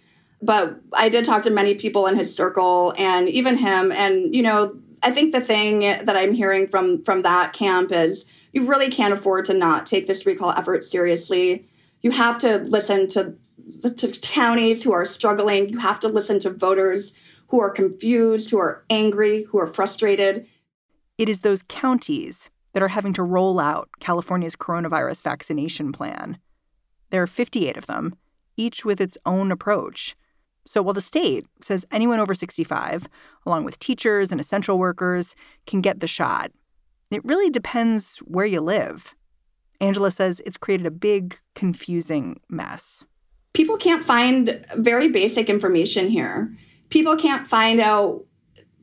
but 0.44 0.80
I 0.92 1.10
did 1.10 1.26
talk 1.26 1.44
to 1.44 1.50
many 1.50 1.76
people 1.76 2.08
in 2.08 2.16
his 2.16 2.36
circle 2.36 2.94
and 2.98 3.30
even 3.30 3.58
him. 3.58 3.92
And, 3.92 4.36
you 4.36 4.42
know, 4.42 4.76
I 5.02 5.12
think 5.12 5.32
the 5.32 5.42
thing 5.42 5.80
that 5.80 6.16
I'm 6.16 6.34
hearing 6.34 6.68
from 6.68 7.04
from 7.04 7.22
that 7.24 7.54
camp 7.54 7.92
is 7.92 8.26
you 8.52 8.68
really 8.68 8.90
can't 8.90 9.14
afford 9.14 9.46
to 9.46 9.54
not 9.54 9.86
take 9.86 10.08
this 10.08 10.26
recall 10.26 10.52
effort 10.52 10.84
seriously. 10.84 11.68
You 12.02 12.12
have 12.12 12.38
to 12.40 12.60
listen 12.60 13.08
to 13.10 13.36
to 13.82 14.20
counties 14.22 14.84
who 14.84 14.94
are 14.94 15.06
struggling. 15.06 15.70
You 15.70 15.80
have 15.80 16.00
to 16.02 16.08
listen 16.08 16.40
to 16.40 16.50
voters 16.50 17.14
who 17.48 17.60
are 17.60 17.70
confused, 17.70 18.50
who 18.50 18.58
are 18.58 18.86
angry, 18.90 19.44
who 19.44 19.60
are 19.60 19.68
frustrated. 19.68 20.48
It 21.18 21.30
is 21.30 21.42
those 21.42 21.64
counties 21.68 22.50
that 22.74 22.82
are 22.82 22.90
having 22.90 23.14
to 23.14 23.24
roll 23.24 23.60
out 23.60 23.90
California's 24.00 24.56
coronavirus 24.56 25.24
vaccination 25.24 25.92
plan. 25.92 26.40
There 27.12 27.22
are 27.22 27.28
58 27.28 27.78
of 27.78 27.86
them, 27.86 28.16
each 28.58 28.84
with 28.84 29.00
its 29.00 29.18
own 29.26 29.52
approach. 29.52 30.16
So 30.65 30.82
while 30.82 30.93
the 30.93 31.01
state 31.01 31.46
says 31.62 31.86
anyone 31.91 32.20
over 32.20 32.34
65, 32.34 33.08
along 33.46 33.63
with 33.65 33.79
teachers 33.79 34.32
and 34.32 34.39
essential 34.39 34.77
workers, 34.79 35.36
can 35.67 35.82
get 35.82 36.00
the 36.00 36.08
shot, 36.08 36.51
it 37.12 37.24
really 37.25 37.50
depends 37.50 38.17
where 38.20 38.46
you 38.46 38.62
live. 38.62 39.15
Angela 39.79 40.12
says 40.12 40.41
it's 40.46 40.58
created 40.58 40.86
a 40.86 40.91
big, 40.91 41.38
confusing 41.55 42.39
mess. 42.50 43.03
People 43.53 43.77
can't 43.77 44.03
find 44.03 44.65
very 44.75 45.10
basic 45.10 45.50
information 45.50 46.10
here. 46.10 46.55
People 46.89 47.15
can't 47.17 47.48
find 47.48 47.79
out 47.79 48.25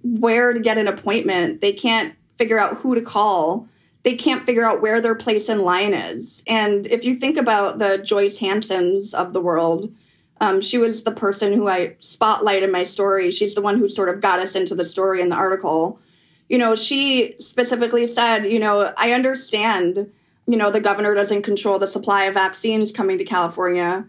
where 0.02 0.52
to 0.52 0.60
get 0.60 0.78
an 0.78 0.88
appointment. 0.88 1.60
They 1.60 1.72
can't 1.72 2.14
figure 2.36 2.58
out 2.58 2.76
who 2.76 2.94
to 2.94 3.02
call. 3.02 3.68
They 4.02 4.14
can't 4.14 4.46
figure 4.46 4.64
out 4.64 4.80
where 4.80 5.00
their 5.00 5.14
place 5.14 5.48
in 5.48 5.62
line 5.62 5.92
is. 5.92 6.42
And 6.46 6.86
if 6.86 7.04
you 7.04 7.16
think 7.16 7.36
about 7.36 7.78
the 7.78 7.98
Joyce 7.98 8.38
Hansons 8.38 9.12
of 9.12 9.32
the 9.32 9.40
world, 9.40 9.94
um, 10.40 10.60
she 10.60 10.78
was 10.78 11.04
the 11.04 11.10
person 11.10 11.52
who 11.52 11.68
I 11.68 11.96
spotlight 12.00 12.62
in 12.62 12.72
my 12.72 12.84
story. 12.84 13.30
She's 13.30 13.54
the 13.54 13.60
one 13.60 13.78
who 13.78 13.88
sort 13.88 14.08
of 14.08 14.20
got 14.20 14.38
us 14.38 14.54
into 14.54 14.74
the 14.74 14.84
story 14.84 15.20
in 15.20 15.28
the 15.28 15.36
article. 15.36 16.00
You 16.48 16.58
know, 16.58 16.74
she 16.74 17.36
specifically 17.38 18.06
said, 18.06 18.44
you 18.44 18.58
know, 18.58 18.92
I 18.96 19.12
understand 19.12 20.10
you 20.50 20.56
know, 20.56 20.70
the 20.70 20.80
governor 20.80 21.14
doesn't 21.14 21.42
control 21.42 21.78
the 21.78 21.86
supply 21.86 22.24
of 22.24 22.34
vaccines 22.34 22.90
coming 22.90 23.18
to 23.18 23.24
California. 23.24 24.04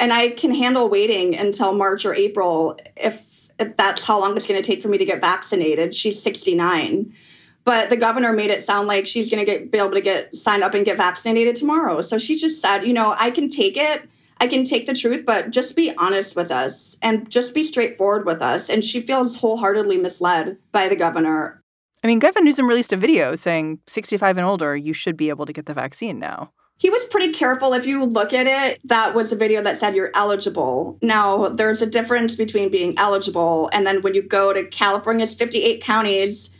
And 0.00 0.12
I 0.12 0.30
can 0.30 0.52
handle 0.52 0.88
waiting 0.88 1.36
until 1.36 1.72
March 1.72 2.04
or 2.04 2.12
April 2.12 2.76
if, 2.96 3.48
if 3.60 3.76
that's 3.76 4.02
how 4.02 4.20
long 4.20 4.36
it's 4.36 4.46
going 4.46 4.60
to 4.60 4.66
take 4.66 4.82
for 4.82 4.88
me 4.88 4.98
to 4.98 5.04
get 5.04 5.20
vaccinated. 5.20 5.94
She's 5.94 6.20
69. 6.20 7.14
But 7.62 7.90
the 7.90 7.96
governor 7.96 8.32
made 8.32 8.50
it 8.50 8.64
sound 8.64 8.88
like 8.88 9.06
she's 9.06 9.30
going 9.30 9.46
to 9.46 9.66
be 9.66 9.78
able 9.78 9.92
to 9.92 10.00
get 10.00 10.34
signed 10.34 10.64
up 10.64 10.74
and 10.74 10.84
get 10.84 10.96
vaccinated 10.96 11.54
tomorrow. 11.54 12.02
So 12.02 12.18
she 12.18 12.36
just 12.36 12.60
said, 12.60 12.84
you 12.84 12.92
know, 12.92 13.14
I 13.16 13.30
can 13.30 13.48
take 13.48 13.76
it. 13.76 14.02
I 14.38 14.46
can 14.46 14.64
take 14.64 14.86
the 14.86 14.94
truth, 14.94 15.24
but 15.24 15.50
just 15.50 15.76
be 15.76 15.94
honest 15.96 16.36
with 16.36 16.50
us 16.50 16.96
and 17.02 17.30
just 17.30 17.54
be 17.54 17.64
straightforward 17.64 18.26
with 18.26 18.42
us. 18.42 18.68
And 18.68 18.84
she 18.84 19.00
feels 19.00 19.36
wholeheartedly 19.36 19.98
misled 19.98 20.58
by 20.72 20.88
the 20.88 20.96
governor. 20.96 21.62
I 22.02 22.06
mean, 22.06 22.18
Gavin 22.18 22.44
Newsom 22.44 22.68
released 22.68 22.92
a 22.92 22.98
video 22.98 23.34
saying 23.34 23.80
65 23.86 24.36
and 24.36 24.46
older, 24.46 24.76
you 24.76 24.92
should 24.92 25.16
be 25.16 25.30
able 25.30 25.46
to 25.46 25.52
get 25.52 25.66
the 25.66 25.74
vaccine 25.74 26.18
now. 26.18 26.52
He 26.76 26.90
was 26.90 27.04
pretty 27.04 27.32
careful. 27.32 27.72
If 27.72 27.86
you 27.86 28.04
look 28.04 28.32
at 28.32 28.46
it, 28.46 28.80
that 28.84 29.14
was 29.14 29.32
a 29.32 29.36
video 29.36 29.62
that 29.62 29.78
said 29.78 29.94
you're 29.94 30.10
eligible. 30.12 30.98
Now, 31.00 31.48
there's 31.48 31.80
a 31.80 31.86
difference 31.86 32.34
between 32.34 32.68
being 32.68 32.98
eligible 32.98 33.70
and 33.72 33.86
then 33.86 34.02
when 34.02 34.14
you 34.14 34.22
go 34.22 34.52
to 34.52 34.66
California's 34.66 35.34
58 35.34 35.80
counties, 35.80 36.50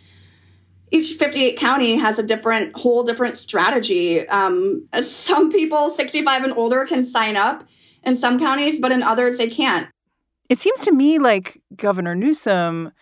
each 0.95 1.15
58 1.15 1.57
county 1.59 1.97
has 1.97 2.19
a 2.19 2.23
different, 2.23 2.77
whole 2.77 3.03
different 3.03 3.37
strategy. 3.37 4.27
Um, 4.29 4.89
some 5.03 5.51
people 5.51 5.91
65 5.91 6.45
and 6.45 6.53
older 6.53 6.85
can 6.85 7.05
sign 7.05 7.37
up 7.37 7.65
in 8.05 8.17
some 8.17 8.39
counties, 8.39 8.81
but 8.81 8.93
in 8.93 9.03
others 9.03 9.39
they 9.39 9.49
can't. 9.49 9.89
It 10.49 10.61
seems 10.61 10.81
to 10.81 10.93
me 10.93 11.19
like 11.19 11.61
Governor 11.75 12.15
Newsom 12.15 12.93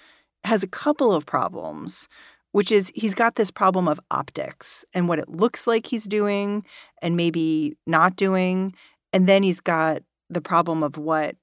has 0.45 0.63
a 0.63 0.69
couple 0.69 1.13
of 1.13 1.27
problems 1.27 2.09
which 2.53 2.71
is 2.71 2.93
he's 2.95 3.15
got 3.15 3.35
this 3.35 3.51
problem 3.51 3.89
of 3.89 3.99
optics 4.11 4.85
and 4.95 5.09
what 5.09 5.19
it 5.19 5.29
looks 5.29 5.67
like 5.67 5.87
he's 5.87 6.05
doing 6.05 6.65
and 7.01 7.17
maybe 7.17 7.77
not 7.87 8.15
doing. 8.15 8.75
And 9.13 9.27
then 9.27 9.43
he's 9.43 9.61
got 9.61 10.03
the 10.31 10.41
problem 10.41 10.83
of 10.83 10.97
what 10.97 11.35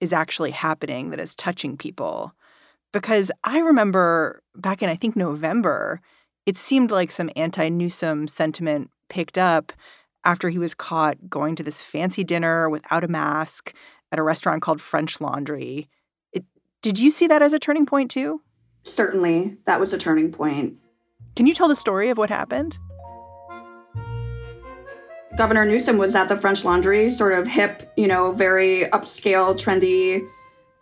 is 0.00 0.12
actually 0.12 0.50
happening 0.50 1.10
that 1.10 1.20
is 1.20 1.34
touching 1.34 1.76
people. 1.76 2.32
Because 2.92 3.30
I 3.44 3.58
remember 3.58 4.42
back 4.54 4.82
in, 4.82 4.88
I 4.88 4.96
think, 4.96 5.16
November, 5.16 6.00
it 6.46 6.56
seemed 6.56 6.90
like 6.90 7.10
some 7.10 7.30
anti 7.36 7.68
Newsom 7.68 8.28
sentiment 8.28 8.90
picked 9.08 9.38
up 9.38 9.72
after 10.24 10.48
he 10.48 10.58
was 10.58 10.74
caught 10.74 11.28
going 11.28 11.54
to 11.56 11.62
this 11.62 11.82
fancy 11.82 12.24
dinner 12.24 12.68
without 12.68 13.04
a 13.04 13.08
mask 13.08 13.74
at 14.10 14.18
a 14.18 14.22
restaurant 14.22 14.62
called 14.62 14.80
French 14.80 15.20
Laundry. 15.20 15.88
It, 16.32 16.44
did 16.82 16.98
you 16.98 17.10
see 17.10 17.26
that 17.26 17.42
as 17.42 17.52
a 17.52 17.58
turning 17.58 17.86
point 17.86 18.10
too? 18.10 18.40
certainly 18.88 19.56
that 19.66 19.80
was 19.80 19.92
a 19.92 19.98
turning 19.98 20.32
point. 20.32 20.74
Can 21.36 21.46
you 21.46 21.54
tell 21.54 21.68
the 21.68 21.76
story 21.76 22.10
of 22.10 22.18
what 22.18 22.30
happened? 22.30 22.78
Governor 25.36 25.64
Newsom 25.64 25.98
was 25.98 26.16
at 26.16 26.28
the 26.28 26.36
French 26.36 26.64
Laundry, 26.64 27.10
sort 27.10 27.32
of 27.32 27.46
hip, 27.46 27.92
you 27.96 28.08
know, 28.08 28.32
very 28.32 28.86
upscale, 28.86 29.56
trendy 29.56 30.26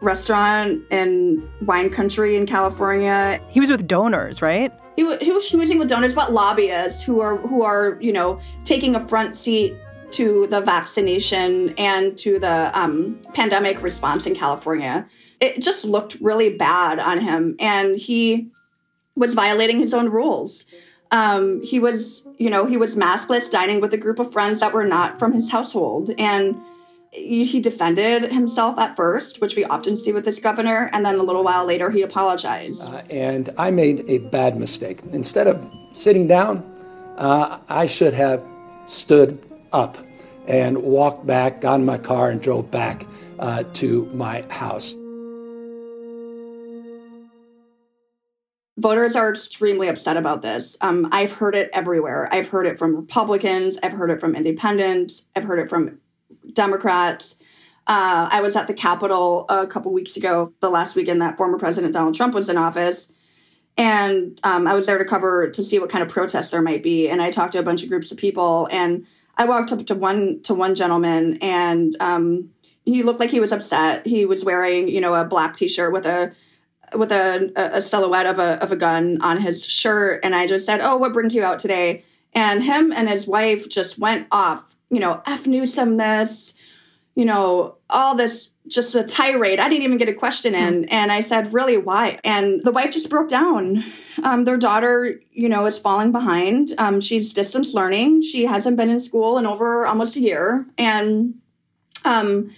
restaurant 0.00 0.82
in 0.90 1.48
wine 1.62 1.90
country 1.90 2.36
in 2.36 2.46
California. 2.46 3.40
He 3.48 3.60
was 3.60 3.70
with 3.70 3.86
donors, 3.86 4.42
right? 4.42 4.72
He, 4.96 5.02
w- 5.02 5.18
he 5.20 5.30
was 5.30 5.50
schmoozing 5.50 5.78
with 5.78 5.88
donors, 5.88 6.14
but 6.14 6.32
lobbyists 6.32 7.02
who 7.02 7.20
are 7.20 7.36
who 7.36 7.62
are 7.62 7.98
you 8.00 8.12
know 8.12 8.40
taking 8.64 8.94
a 8.94 9.00
front 9.00 9.36
seat 9.36 9.74
to 10.12 10.46
the 10.46 10.60
vaccination 10.60 11.74
and 11.76 12.16
to 12.18 12.38
the 12.38 12.70
um, 12.78 13.20
pandemic 13.34 13.82
response 13.82 14.24
in 14.26 14.34
California 14.34 15.06
it 15.40 15.60
just 15.60 15.84
looked 15.84 16.16
really 16.20 16.50
bad 16.50 16.98
on 16.98 17.20
him. 17.20 17.56
And 17.58 17.96
he 17.96 18.50
was 19.14 19.34
violating 19.34 19.78
his 19.78 19.94
own 19.94 20.08
rules. 20.08 20.64
Um, 21.10 21.62
he 21.62 21.78
was, 21.78 22.26
you 22.38 22.50
know, 22.50 22.66
he 22.66 22.76
was 22.76 22.96
maskless, 22.96 23.50
dining 23.50 23.80
with 23.80 23.92
a 23.94 23.96
group 23.96 24.18
of 24.18 24.32
friends 24.32 24.60
that 24.60 24.72
were 24.72 24.86
not 24.86 25.18
from 25.18 25.32
his 25.32 25.50
household. 25.50 26.10
And 26.18 26.56
he 27.16 27.60
defended 27.60 28.30
himself 28.30 28.78
at 28.78 28.94
first, 28.94 29.40
which 29.40 29.56
we 29.56 29.64
often 29.64 29.96
see 29.96 30.12
with 30.12 30.24
this 30.24 30.38
governor, 30.38 30.90
and 30.92 31.04
then 31.04 31.16
a 31.16 31.22
little 31.22 31.42
while 31.42 31.64
later 31.64 31.90
he 31.90 32.02
apologized. 32.02 32.82
Uh, 32.82 33.02
and 33.10 33.50
I 33.58 33.70
made 33.70 34.04
a 34.08 34.18
bad 34.18 34.58
mistake. 34.58 35.00
Instead 35.12 35.46
of 35.46 35.72
sitting 35.90 36.26
down, 36.26 36.58
uh, 37.16 37.58
I 37.68 37.86
should 37.86 38.14
have 38.14 38.44
stood 38.86 39.44
up 39.72 39.96
and 40.46 40.82
walked 40.82 41.26
back, 41.26 41.60
got 41.60 41.80
in 41.80 41.86
my 41.86 41.98
car, 41.98 42.30
and 42.30 42.40
drove 42.40 42.70
back 42.70 43.06
uh, 43.38 43.64
to 43.74 44.06
my 44.06 44.44
house. 44.50 44.96
voters 48.78 49.16
are 49.16 49.30
extremely 49.30 49.88
upset 49.88 50.16
about 50.16 50.42
this. 50.42 50.76
Um, 50.80 51.08
I've 51.10 51.32
heard 51.32 51.54
it 51.54 51.70
everywhere. 51.72 52.28
I've 52.30 52.48
heard 52.48 52.66
it 52.66 52.78
from 52.78 52.94
Republicans. 52.94 53.78
I've 53.82 53.92
heard 53.92 54.10
it 54.10 54.20
from 54.20 54.34
independents. 54.34 55.24
I've 55.34 55.44
heard 55.44 55.58
it 55.58 55.68
from 55.68 55.98
Democrats. 56.52 57.36
Uh, 57.86 58.28
I 58.30 58.40
was 58.40 58.56
at 58.56 58.66
the 58.66 58.74
Capitol 58.74 59.46
a 59.48 59.66
couple 59.66 59.92
weeks 59.92 60.16
ago, 60.16 60.52
the 60.60 60.70
last 60.70 60.96
weekend 60.96 61.22
that 61.22 61.36
former 61.36 61.58
President 61.58 61.92
Donald 61.92 62.14
Trump 62.14 62.34
was 62.34 62.48
in 62.48 62.56
office. 62.56 63.10
And 63.78 64.40
um, 64.42 64.66
I 64.66 64.74
was 64.74 64.86
there 64.86 64.98
to 64.98 65.04
cover 65.04 65.50
to 65.50 65.62
see 65.62 65.78
what 65.78 65.90
kind 65.90 66.02
of 66.02 66.08
protests 66.08 66.50
there 66.50 66.62
might 66.62 66.82
be. 66.82 67.08
And 67.08 67.20
I 67.20 67.30
talked 67.30 67.52
to 67.52 67.58
a 67.58 67.62
bunch 67.62 67.82
of 67.82 67.88
groups 67.88 68.10
of 68.10 68.16
people. 68.16 68.68
And 68.72 69.06
I 69.36 69.44
walked 69.44 69.70
up 69.70 69.84
to 69.86 69.94
one 69.94 70.42
to 70.42 70.54
one 70.54 70.74
gentleman, 70.74 71.38
and 71.42 71.94
um, 72.00 72.50
he 72.84 73.02
looked 73.02 73.20
like 73.20 73.30
he 73.30 73.40
was 73.40 73.52
upset. 73.52 74.06
He 74.06 74.24
was 74.24 74.44
wearing, 74.44 74.88
you 74.88 75.00
know, 75.00 75.14
a 75.14 75.24
black 75.24 75.54
T-shirt 75.54 75.92
with 75.92 76.06
a 76.06 76.32
with 76.94 77.10
a, 77.10 77.52
a 77.56 77.82
silhouette 77.82 78.26
of 78.26 78.38
a, 78.38 78.62
of 78.62 78.70
a 78.72 78.76
gun 78.76 79.20
on 79.20 79.40
his 79.40 79.64
shirt. 79.64 80.20
And 80.22 80.34
I 80.34 80.46
just 80.46 80.64
said, 80.64 80.80
Oh, 80.80 80.96
what 80.96 81.12
brings 81.12 81.34
you 81.34 81.42
out 81.42 81.58
today? 81.58 82.04
And 82.32 82.62
him 82.62 82.92
and 82.92 83.08
his 83.08 83.26
wife 83.26 83.68
just 83.68 83.98
went 83.98 84.28
off, 84.30 84.75
you 84.90 85.00
know, 85.00 85.22
F 85.26 85.46
Newsom 85.46 85.96
this, 85.96 86.54
you 87.14 87.24
know, 87.24 87.76
all 87.90 88.14
this, 88.14 88.50
just 88.68 88.94
a 88.94 89.04
tirade. 89.04 89.60
I 89.60 89.68
didn't 89.68 89.84
even 89.84 89.98
get 89.98 90.08
a 90.08 90.14
question 90.14 90.54
in. 90.54 90.84
Hmm. 90.84 90.88
And 90.90 91.12
I 91.12 91.20
said, 91.20 91.52
Really, 91.52 91.76
why? 91.76 92.18
And 92.24 92.62
the 92.64 92.72
wife 92.72 92.92
just 92.92 93.08
broke 93.08 93.28
down. 93.28 93.84
Um, 94.22 94.44
their 94.44 94.56
daughter, 94.56 95.20
you 95.30 95.48
know, 95.48 95.66
is 95.66 95.78
falling 95.78 96.10
behind. 96.10 96.72
Um, 96.78 97.00
she's 97.00 97.32
distance 97.32 97.74
learning. 97.74 98.22
She 98.22 98.46
hasn't 98.46 98.76
been 98.76 98.90
in 98.90 99.00
school 99.00 99.38
in 99.38 99.46
over 99.46 99.86
almost 99.86 100.16
a 100.16 100.20
year. 100.20 100.66
And, 100.78 101.34
um, 102.04 102.50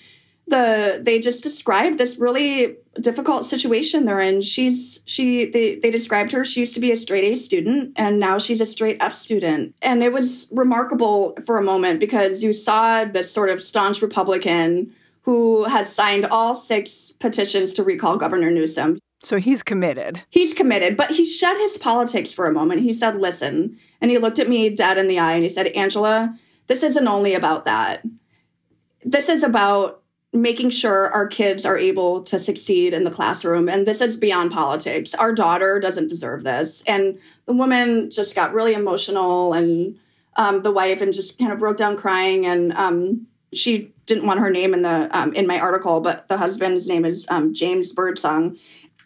the 0.51 1.01
they 1.03 1.19
just 1.19 1.43
described 1.43 1.99
this 1.99 2.19
really 2.19 2.77
difficult 3.01 3.45
situation 3.45 4.05
they're 4.05 4.21
in. 4.21 4.41
She's 4.41 5.01
she 5.05 5.47
they 5.47 5.77
they 5.77 5.91
described 5.91 6.33
her. 6.33 6.45
She 6.45 6.61
used 6.61 6.75
to 6.75 6.81
be 6.81 6.93
a 6.93 6.97
straight 6.97 7.25
A 7.25 7.37
student 7.37 7.93
and 7.97 8.19
now 8.19 8.39
she's 8.39 8.61
a 8.61 8.67
straight 8.67 8.97
F 9.01 9.15
student. 9.15 9.75
And 9.83 10.03
it 10.03 10.13
was 10.13 10.49
remarkable 10.53 11.37
for 11.45 11.59
a 11.59 11.63
moment 11.63 12.01
because 12.01 12.43
you 12.43 12.53
saw 12.53 13.05
this 13.05 13.31
sort 13.31 13.51
of 13.51 13.63
staunch 13.63 14.03
Republican 14.03 14.93
who 15.23 15.65
has 15.65 15.93
signed 15.93 16.27
all 16.27 16.55
six 16.55 17.13
petitions 17.13 17.73
to 17.75 17.83
recall 17.83 18.17
Governor 18.17 18.51
Newsom. 18.51 18.99
So 19.23 19.39
he's 19.39 19.63
committed. 19.63 20.23
He's 20.31 20.55
committed, 20.55 20.97
but 20.97 21.11
he 21.11 21.25
shut 21.25 21.57
his 21.59 21.77
politics 21.77 22.33
for 22.33 22.47
a 22.47 22.53
moment. 22.53 22.83
He 22.83 22.95
said, 22.95 23.21
"Listen," 23.21 23.77
and 24.01 24.11
he 24.11 24.19
looked 24.19 24.39
at 24.39 24.49
me 24.49 24.71
dead 24.71 24.97
in 24.97 25.09
the 25.09 25.19
eye 25.19 25.33
and 25.33 25.43
he 25.43 25.49
said, 25.49 25.67
"Angela, 25.69 26.39
this 26.69 26.83
isn't 26.83 27.09
only 27.09 27.35
about 27.35 27.65
that. 27.65 28.05
This 29.05 29.29
is 29.29 29.43
about 29.43 29.98
making 30.33 30.71
sure 30.71 31.09
our 31.11 31.27
kids 31.27 31.65
are 31.65 31.79
able 31.79 32.23
to 32.23 32.39
succeed 32.39 32.93
in 32.93 33.05
the 33.05 33.11
classroom. 33.11 33.69
And 33.69 33.87
this 33.87 34.01
is 34.01 34.17
beyond 34.17 34.53
politics. 34.53 35.15
Our 35.15 35.33
daughter 35.33 35.81
doesn't 35.81 36.09
deserve 36.09 36.45
this. 36.45 36.83
And 36.87 37.19
the 37.47 37.55
woman 37.55 38.11
just 38.11 38.35
got 38.35 38.53
really 38.53 38.75
emotional 38.75 39.55
and 39.55 39.99
um, 40.37 40.63
the 40.63 40.71
wife 40.71 41.01
and 41.01 41.13
just 41.13 41.39
kind 41.39 41.51
of 41.51 41.59
broke 41.59 41.79
down 41.79 41.97
crying. 41.97 42.45
And 42.45 42.73
um, 42.75 43.27
she 43.53 43.93
didn't 44.07 44.27
want 44.27 44.41
her 44.41 44.51
name 44.51 44.75
in 44.75 44.83
the 44.83 45.09
um, 45.17 45.33
in 45.35 45.47
my 45.47 45.59
article, 45.59 46.01
but 46.01 46.29
the 46.29 46.37
husband's 46.37 46.87
name 46.87 47.05
is 47.05 47.27
um, 47.29 47.55
James 47.55 47.93
Birdsong. 47.93 48.59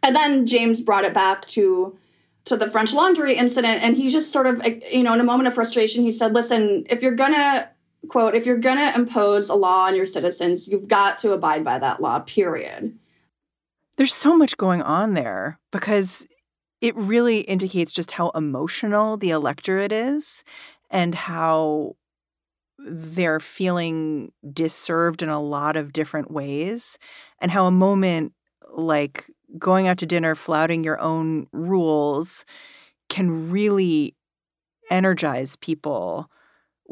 And 0.03 0.17
then 0.17 0.47
James 0.47 0.81
brought 0.81 1.05
it 1.05 1.15
back 1.15 1.47
to 1.49 1.97
to 2.45 2.57
the 2.57 2.69
French 2.69 2.93
Laundry 2.93 3.35
incident, 3.37 3.83
and 3.85 3.97
he 3.97 4.09
just 4.09 4.33
sort 4.33 4.49
of, 4.49 4.67
you 4.91 5.05
know, 5.05 5.15
in 5.15 5.21
a 5.21 5.25
moment 5.25 5.47
of 5.47 5.55
frustration, 5.55 6.03
he 6.03 6.11
said, 6.11 6.35
"Listen, 6.35 6.85
if 6.91 7.03
you're 7.03 7.15
gonna 7.15 7.69
quote, 8.09 8.35
if 8.35 8.47
you're 8.47 8.57
going 8.57 8.79
to 8.79 8.95
impose 8.95 9.49
a 9.49 9.55
law 9.55 9.87
on 9.87 9.95
your 9.95 10.07
citizens, 10.07 10.69
you've 10.69 10.89
got 10.89 11.19
to 11.19 11.33
abide 11.33 11.65
by 11.65 11.79
that 11.79 12.01
law, 12.01 12.19
period. 12.21 12.99
There's 13.97 14.15
so 14.15 14.37
much 14.37 14.57
going 14.57 14.83
on 14.83 15.15
there 15.15 15.59
because 15.71 16.27
it 16.81 16.97
really 16.97 17.41
indicates 17.41 17.93
just 17.93 18.11
how 18.11 18.31
emotional 18.31 19.17
the 19.17 19.31
electorate 19.31 19.93
is 19.93 20.43
and 20.91 21.15
how 21.15 21.97
they're 22.79 23.39
feeling 23.39 24.33
disserved 24.53 25.23
in 25.23 25.29
a 25.29 25.41
lot 25.41 25.77
of 25.77 25.93
different 25.93 26.33
ways, 26.33 26.99
and 27.39 27.51
how 27.51 27.67
a 27.67 27.71
moment 27.71 28.33
like 28.73 29.31
going 29.59 29.87
out 29.87 29.99
to 29.99 30.07
dinner, 30.07 30.35
flouting 30.35 30.83
your 30.83 30.99
own 31.01 31.47
rules, 31.53 32.45
can 33.09 33.51
really 33.51 34.17
energize 34.91 35.55
people 35.57 36.29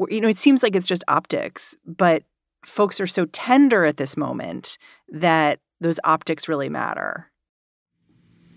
you 0.09 0.21
know, 0.21 0.27
it 0.27 0.39
seems 0.39 0.63
like 0.63 0.75
it's 0.75 0.87
just 0.87 1.03
optics, 1.07 1.75
but 1.85 2.23
folks 2.65 2.99
are 2.99 3.07
so 3.07 3.25
tender 3.25 3.85
at 3.85 3.97
this 3.97 4.15
moment 4.15 4.77
that 5.09 5.59
those 5.79 5.99
optics 6.03 6.47
really 6.47 6.69
matter. 6.69 7.27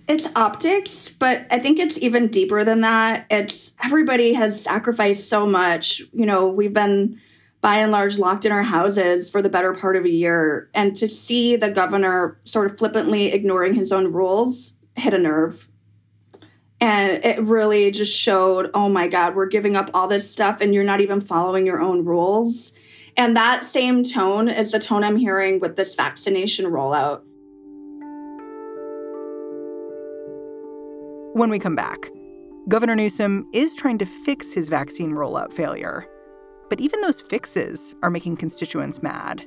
It's 0.06 0.28
optics, 0.36 1.08
but 1.08 1.46
I 1.50 1.58
think 1.58 1.78
it's 1.78 1.96
even 1.98 2.28
deeper 2.28 2.62
than 2.62 2.82
that. 2.82 3.26
It's 3.30 3.74
everybody 3.82 4.34
has 4.34 4.60
sacrificed 4.60 5.28
so 5.28 5.46
much. 5.46 6.02
You 6.12 6.26
know, 6.26 6.48
we've 6.48 6.74
been 6.74 7.18
by 7.62 7.76
and 7.76 7.90
large 7.90 8.18
locked 8.18 8.44
in 8.44 8.52
our 8.52 8.62
houses 8.62 9.30
for 9.30 9.40
the 9.40 9.48
better 9.48 9.72
part 9.72 9.96
of 9.96 10.04
a 10.04 10.10
year. 10.10 10.68
And 10.74 10.94
to 10.96 11.08
see 11.08 11.56
the 11.56 11.70
governor 11.70 12.38
sort 12.44 12.70
of 12.70 12.76
flippantly 12.76 13.32
ignoring 13.32 13.72
his 13.72 13.90
own 13.90 14.12
rules 14.12 14.76
hit 14.96 15.14
a 15.14 15.18
nerve 15.18 15.66
and 16.84 17.24
it 17.24 17.40
really 17.40 17.90
just 17.90 18.14
showed, 18.14 18.70
oh 18.74 18.90
my 18.90 19.08
God, 19.08 19.34
we're 19.34 19.46
giving 19.46 19.74
up 19.74 19.90
all 19.94 20.06
this 20.06 20.30
stuff 20.30 20.60
and 20.60 20.74
you're 20.74 20.84
not 20.84 21.00
even 21.00 21.18
following 21.18 21.64
your 21.64 21.80
own 21.80 22.04
rules. 22.04 22.74
And 23.16 23.34
that 23.38 23.64
same 23.64 24.04
tone 24.04 24.50
is 24.50 24.70
the 24.70 24.78
tone 24.78 25.02
I'm 25.02 25.16
hearing 25.16 25.60
with 25.60 25.76
this 25.76 25.94
vaccination 25.94 26.66
rollout. 26.66 27.22
When 31.32 31.48
we 31.48 31.58
come 31.58 31.74
back, 31.74 32.10
Governor 32.68 32.96
Newsom 32.96 33.48
is 33.54 33.74
trying 33.74 33.96
to 33.96 34.06
fix 34.06 34.52
his 34.52 34.68
vaccine 34.68 35.12
rollout 35.12 35.54
failure. 35.54 36.06
But 36.68 36.80
even 36.80 37.00
those 37.00 37.22
fixes 37.22 37.94
are 38.02 38.10
making 38.10 38.36
constituents 38.36 39.02
mad. 39.02 39.46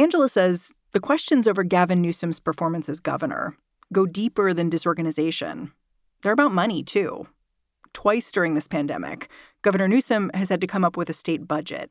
Angela 0.00 0.28
says 0.28 0.70
the 0.92 1.00
questions 1.00 1.48
over 1.48 1.64
Gavin 1.64 2.00
Newsom's 2.00 2.38
performance 2.38 2.88
as 2.88 3.00
governor 3.00 3.56
go 3.92 4.06
deeper 4.06 4.54
than 4.54 4.68
disorganization. 4.68 5.72
They're 6.22 6.32
about 6.32 6.52
money, 6.52 6.84
too. 6.84 7.26
Twice 7.94 8.30
during 8.30 8.54
this 8.54 8.68
pandemic, 8.68 9.28
Governor 9.62 9.88
Newsom 9.88 10.30
has 10.34 10.50
had 10.50 10.60
to 10.60 10.68
come 10.68 10.84
up 10.84 10.96
with 10.96 11.10
a 11.10 11.14
state 11.14 11.48
budget. 11.48 11.90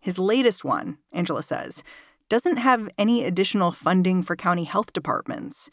His 0.00 0.18
latest 0.18 0.64
one, 0.64 0.98
Angela 1.12 1.42
says, 1.42 1.82
doesn't 2.28 2.58
have 2.58 2.90
any 2.98 3.24
additional 3.24 3.72
funding 3.72 4.22
for 4.22 4.36
county 4.36 4.64
health 4.64 4.92
departments, 4.92 5.70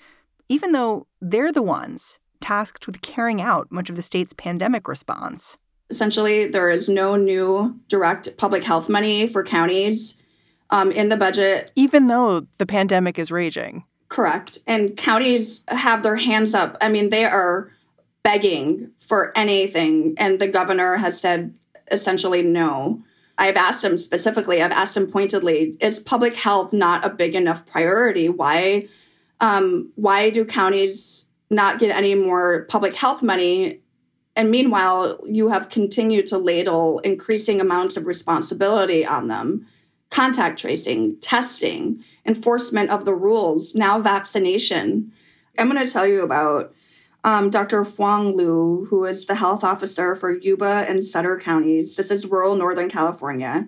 even 0.47 0.71
though 0.71 1.07
they're 1.19 1.51
the 1.51 1.61
ones 1.61 2.17
tasked 2.39 2.87
with 2.87 3.01
carrying 3.01 3.41
out 3.41 3.71
much 3.71 3.89
of 3.89 3.95
the 3.95 4.01
state's 4.01 4.33
pandemic 4.33 4.87
response. 4.87 5.57
Essentially, 5.89 6.47
there 6.47 6.69
is 6.69 6.87
no 6.87 7.17
new 7.17 7.79
direct 7.89 8.37
public 8.37 8.63
health 8.63 8.87
money 8.87 9.27
for 9.27 9.43
counties 9.43 10.17
um, 10.73 10.91
in 10.91 11.09
the 11.09 11.15
budget. 11.15 11.71
Even 11.75 12.07
though 12.07 12.47
the 12.57 12.65
pandemic 12.65 13.17
is 13.19 13.31
raging. 13.31 13.85
Correct. 14.09 14.57
And 14.67 14.97
counties 14.97 15.63
have 15.67 16.03
their 16.03 16.17
hands 16.17 16.53
up. 16.53 16.75
I 16.81 16.89
mean, 16.89 17.09
they 17.09 17.25
are 17.25 17.71
begging 18.23 18.89
for 18.97 19.31
anything. 19.37 20.15
And 20.17 20.39
the 20.39 20.47
governor 20.47 20.97
has 20.97 21.19
said 21.19 21.53
essentially 21.91 22.41
no. 22.41 23.03
I've 23.37 23.55
asked 23.55 23.83
him 23.83 23.97
specifically, 23.97 24.61
I've 24.61 24.71
asked 24.71 24.97
him 24.97 25.11
pointedly, 25.11 25.75
is 25.79 25.99
public 25.99 26.35
health 26.35 26.73
not 26.73 27.05
a 27.05 27.09
big 27.09 27.35
enough 27.35 27.65
priority? 27.65 28.29
Why 28.29 28.87
um, 29.41 29.91
why 29.95 30.29
do 30.29 30.45
counties 30.45 31.25
not 31.49 31.79
get 31.79 31.95
any 31.95 32.15
more 32.15 32.65
public 32.69 32.95
health 32.95 33.21
money? 33.21 33.81
And 34.35 34.49
meanwhile, 34.49 35.19
you 35.27 35.49
have 35.49 35.69
continued 35.69 36.27
to 36.27 36.37
ladle 36.37 36.99
increasing 36.99 37.59
amounts 37.59 37.97
of 37.97 38.07
responsibility 38.07 39.05
on 39.05 39.27
them. 39.27 39.67
Contact 40.13 40.59
tracing, 40.59 41.17
testing, 41.21 42.03
enforcement 42.23 42.91
of 42.91 43.03
the 43.03 43.15
rules, 43.15 43.73
now 43.73 43.99
vaccination. 43.99 45.11
I'm 45.57 45.67
going 45.71 45.83
to 45.83 45.91
tell 45.91 46.05
you 46.05 46.21
about 46.21 46.71
um, 47.23 47.49
Dr. 47.49 47.83
Phuong 47.83 48.35
Luu, 48.35 48.87
who 48.89 49.05
is 49.05 49.25
the 49.25 49.33
health 49.33 49.63
officer 49.63 50.13
for 50.13 50.37
Yuba 50.37 50.85
and 50.87 51.03
Sutter 51.03 51.39
counties. 51.39 51.95
This 51.95 52.11
is 52.11 52.27
rural 52.27 52.55
Northern 52.55 52.91
California. 52.91 53.67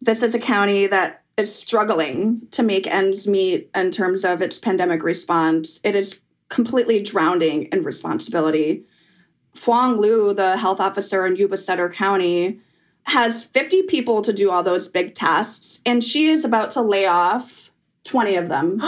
This 0.00 0.22
is 0.22 0.32
a 0.32 0.38
county 0.38 0.86
that 0.86 1.24
is 1.36 1.52
struggling 1.52 2.46
to 2.52 2.62
make 2.62 2.86
ends 2.86 3.26
meet 3.26 3.68
in 3.74 3.90
terms 3.90 4.24
of 4.24 4.40
its 4.40 4.60
pandemic 4.60 5.02
response. 5.02 5.80
It 5.82 5.96
is 5.96 6.20
completely 6.50 7.02
drowning 7.02 7.64
in 7.72 7.82
responsibility. 7.82 8.84
Phuong 9.56 9.98
Luu, 9.98 10.36
the 10.36 10.56
health 10.56 10.78
officer 10.78 11.26
in 11.26 11.34
Yuba 11.34 11.58
Sutter 11.58 11.88
County, 11.88 12.60
has 13.06 13.44
50 13.44 13.82
people 13.82 14.22
to 14.22 14.32
do 14.32 14.50
all 14.50 14.62
those 14.62 14.88
big 14.88 15.14
tests, 15.14 15.80
and 15.84 16.02
she 16.02 16.26
is 16.26 16.44
about 16.44 16.70
to 16.72 16.82
lay 16.82 17.06
off 17.06 17.70
20 18.04 18.36
of 18.36 18.48
them 18.48 18.82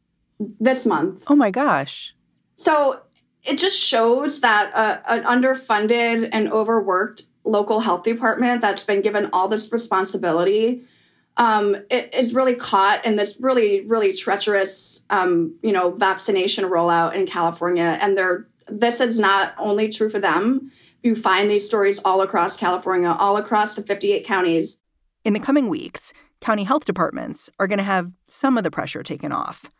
this 0.60 0.84
month. 0.84 1.24
Oh 1.26 1.36
my 1.36 1.50
gosh. 1.50 2.14
So 2.56 3.00
it 3.44 3.58
just 3.58 3.78
shows 3.78 4.40
that 4.40 4.74
uh, 4.74 5.00
an 5.06 5.24
underfunded 5.24 6.28
and 6.32 6.50
overworked 6.50 7.22
local 7.44 7.80
health 7.80 8.02
department 8.02 8.62
that's 8.62 8.84
been 8.84 9.02
given 9.02 9.28
all 9.32 9.48
this 9.48 9.70
responsibility 9.72 10.84
um, 11.36 11.76
it 11.90 12.14
is 12.14 12.32
really 12.32 12.54
caught 12.54 13.04
in 13.04 13.16
this 13.16 13.36
really 13.38 13.82
really 13.86 14.14
treacherous 14.14 15.02
um, 15.10 15.54
you 15.62 15.72
know 15.72 15.90
vaccination 15.90 16.64
rollout 16.64 17.14
in 17.14 17.26
california 17.26 17.98
and 18.00 18.16
they're 18.16 18.46
this 18.68 19.00
is 19.00 19.18
not 19.18 19.54
only 19.58 19.90
true 19.90 20.08
for 20.08 20.18
them 20.18 20.72
you 21.04 21.14
find 21.14 21.50
these 21.50 21.66
stories 21.66 22.00
all 22.04 22.20
across 22.20 22.56
california 22.56 23.14
all 23.18 23.36
across 23.36 23.76
the 23.76 23.82
58 23.82 24.24
counties 24.24 24.78
in 25.24 25.32
the 25.32 25.40
coming 25.40 25.68
weeks 25.68 26.12
county 26.40 26.64
health 26.64 26.84
departments 26.84 27.48
are 27.58 27.68
going 27.68 27.78
to 27.78 27.84
have 27.84 28.12
some 28.24 28.58
of 28.58 28.64
the 28.64 28.70
pressure 28.70 29.02
taken 29.02 29.30
off 29.30 29.70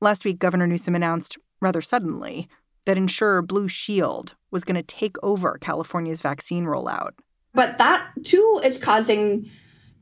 last 0.00 0.24
week 0.24 0.38
governor 0.38 0.66
newsom 0.66 0.94
announced 0.94 1.36
rather 1.60 1.82
suddenly 1.82 2.48
that 2.86 2.96
insurer 2.96 3.42
Blue 3.42 3.68
Shield 3.68 4.34
was 4.50 4.64
going 4.64 4.76
to 4.76 4.82
take 4.82 5.16
over 5.22 5.58
California's 5.60 6.20
vaccine 6.20 6.64
rollout. 6.64 7.12
But 7.52 7.78
that 7.78 8.08
too 8.24 8.60
is 8.64 8.78
causing 8.78 9.50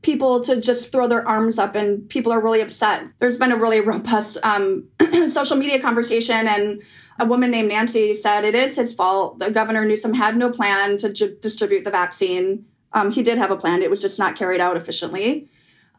people 0.01 0.41
to 0.41 0.61
just 0.61 0.91
throw 0.91 1.07
their 1.07 1.27
arms 1.27 1.59
up 1.59 1.75
and 1.75 2.07
people 2.09 2.31
are 2.31 2.39
really 2.39 2.61
upset. 2.61 3.05
There's 3.19 3.37
been 3.37 3.51
a 3.51 3.57
really 3.57 3.81
robust 3.81 4.37
um, 4.43 4.87
social 5.29 5.57
media 5.57 5.81
conversation 5.81 6.47
and 6.47 6.81
a 7.19 7.25
woman 7.25 7.51
named 7.51 7.67
Nancy 7.67 8.15
said 8.15 8.45
it 8.45 8.55
is 8.55 8.77
his 8.77 8.93
fault. 8.93 9.39
The 9.39 9.51
governor 9.51 9.83
Newsom 9.83 10.13
had 10.13 10.37
no 10.37 10.49
plan 10.51 10.97
to 10.99 11.09
j- 11.09 11.35
distribute 11.41 11.83
the 11.83 11.91
vaccine. 11.91 12.65
Um, 12.93 13.11
he 13.11 13.21
did 13.21 13.37
have 13.37 13.51
a 13.51 13.57
plan. 13.57 13.81
It 13.81 13.89
was 13.89 14.01
just 14.01 14.17
not 14.17 14.37
carried 14.37 14.61
out 14.61 14.77
efficiently. 14.77 15.49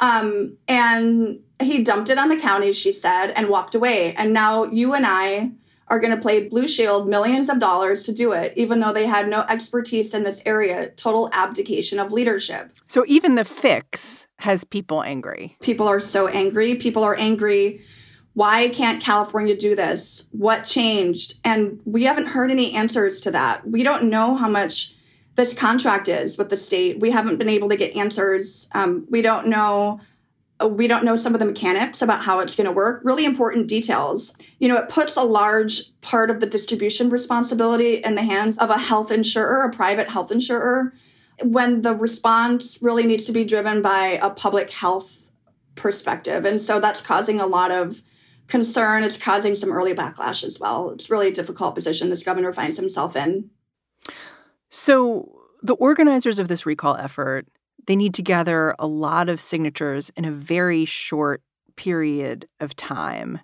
Um, 0.01 0.57
and 0.67 1.41
he 1.61 1.85
dumped 1.85 2.09
it 2.09 2.17
on 2.17 2.31
the 2.31 2.39
counties, 2.39 2.77
she 2.77 2.95
said, 2.95 3.29
and 3.33 3.51
walked 3.51 3.75
away. 3.75 4.15
And 4.15 4.33
now 4.33 4.65
you 4.65 4.95
and 4.95 5.07
I 5.07 5.51
are 5.91 5.99
going 5.99 6.17
to 6.17 6.23
pay 6.23 6.49
Blue 6.49 6.69
Shield 6.69 7.09
millions 7.09 7.51
of 7.51 7.59
dollars 7.59 8.05
to 8.05 8.13
do 8.13 8.33
it, 8.33 8.53
even 8.57 8.79
though 8.79 8.93
they 8.93 9.07
had 9.07 9.29
no 9.29 9.45
expertise 9.49 10.15
in 10.15 10.23
this 10.23 10.41
area. 10.47 10.91
Total 10.91 11.29
abdication 11.33 11.99
of 11.99 12.13
leadership. 12.13 12.71
So 12.87 13.05
even 13.09 13.35
the 13.35 13.45
fix 13.45 14.29
has 14.39 14.65
people 14.65 15.03
angry. 15.03 15.57
People 15.61 15.89
are 15.89 16.01
so 16.01 16.29
angry. 16.29 16.77
People 16.77 17.03
are 17.03 17.17
angry. 17.17 17.83
Why 18.35 18.69
can't 18.69 19.03
California 19.03 19.57
do 19.57 19.75
this? 19.75 20.29
What 20.31 20.65
changed? 20.65 21.41
And 21.45 21.81
we 21.85 22.05
haven't 22.05 22.27
heard 22.27 22.53
any 22.53 22.73
answers 22.73 23.21
to 23.23 23.33
that. 23.33 23.69
We 23.69 23.83
don't 23.83 24.05
know 24.05 24.37
how 24.37 24.49
much 24.49 24.95
this 25.35 25.53
contract 25.53 26.07
is 26.07 26.39
with 26.39 26.51
the 26.51 26.57
state. 26.57 27.01
We 27.01 27.11
haven't 27.11 27.39
been 27.39 27.49
able 27.49 27.69
to 27.69 27.77
get 27.77 27.97
answers. 27.97 28.69
Um, 28.73 29.07
we 29.11 29.23
don't 29.23 29.49
know 29.49 30.01
we 30.69 30.87
don't 30.87 31.05
know 31.05 31.17
some 31.17 31.35
of 31.35 31.39
the 31.39 31.47
mechanics 31.47 32.03
about 32.03 32.23
how 32.23 32.41
it's 32.41 32.55
going 32.55 32.67
to 32.67 32.73
work, 32.73 33.01
really 33.05 33.25
important 33.25 33.69
details. 33.69 34.35
You 34.59 34.69
know, 34.69 34.77
it 34.77 34.89
puts 34.89 35.17
a 35.17 35.23
large 35.23 35.99
part 36.01 36.31
of 36.31 36.41
the 36.41 36.47
distribution 36.47 37.09
responsibility 37.11 37.95
in 37.97 38.15
the 38.15 38.23
hands 38.23 38.59
of 38.59 38.71
a 38.71 38.79
health 38.79 39.11
insurer, 39.11 39.63
a 39.63 39.73
private 39.73 40.11
health 40.11 40.31
insurer, 40.31 40.93
when 41.43 41.83
the 41.83 41.95
response 41.95 42.83
really 42.83 43.07
needs 43.07 43.25
to 43.25 43.33
be 43.33 43.45
driven 43.45 43.81
by 43.81 44.19
a 44.23 44.31
public 44.31 44.71
health 44.71 45.31
perspective. 45.75 46.45
And 46.45 46.61
so 46.61 46.79
that's 46.81 47.01
causing 47.01 47.41
a 47.41 47.47
lot 47.47 47.71
of 47.71 48.03
concern. 48.47 49.03
It's 49.03 49.17
causing 49.17 49.55
some 49.55 49.73
early 49.73 49.95
backlash 49.95 50.45
as 50.45 50.61
well. 50.61 50.91
It's 50.91 51.09
really 51.09 51.29
a 51.29 51.33
difficult 51.33 51.75
position 51.75 52.11
this 52.11 52.23
governor 52.23 52.53
finds 52.53 52.77
himself 52.77 53.17
in. 53.17 53.51
So 54.69 55.41
the 55.63 55.75
organizers 55.75 56.39
of 56.39 56.49
this 56.49 56.67
recall 56.67 56.97
effort 56.97 57.47
they 57.87 57.97
need 57.97 58.15
to 58.15 58.23
gather 58.23 58.75
a 58.79 58.87
lot 58.87 59.29
of 59.29 59.41
signatures 59.41 60.11
in 60.17 60.25
a 60.25 60.31
very 60.31 60.85
short 60.85 61.43
period 61.77 62.47
of 62.61 62.77
time. 62.77 63.41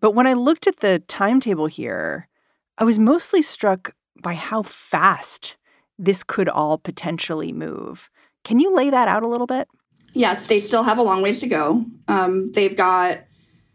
But 0.00 0.12
when 0.12 0.26
I 0.26 0.32
looked 0.32 0.66
at 0.66 0.80
the 0.80 1.00
timetable 1.00 1.66
here, 1.66 2.28
I 2.78 2.84
was 2.84 2.98
mostly 2.98 3.42
struck 3.42 3.92
by 4.22 4.34
how 4.34 4.62
fast 4.62 5.56
this 5.98 6.22
could 6.22 6.48
all 6.48 6.78
potentially 6.78 7.52
move. 7.52 8.08
Can 8.44 8.60
you 8.60 8.74
lay 8.74 8.90
that 8.90 9.08
out 9.08 9.22
a 9.22 9.28
little 9.28 9.46
bit? 9.46 9.68
Yes, 10.14 10.46
they 10.46 10.60
still 10.60 10.84
have 10.84 10.98
a 10.98 11.02
long 11.02 11.22
ways 11.22 11.40
to 11.40 11.46
go. 11.46 11.84
Um, 12.06 12.52
they've 12.52 12.76
got 12.76 13.24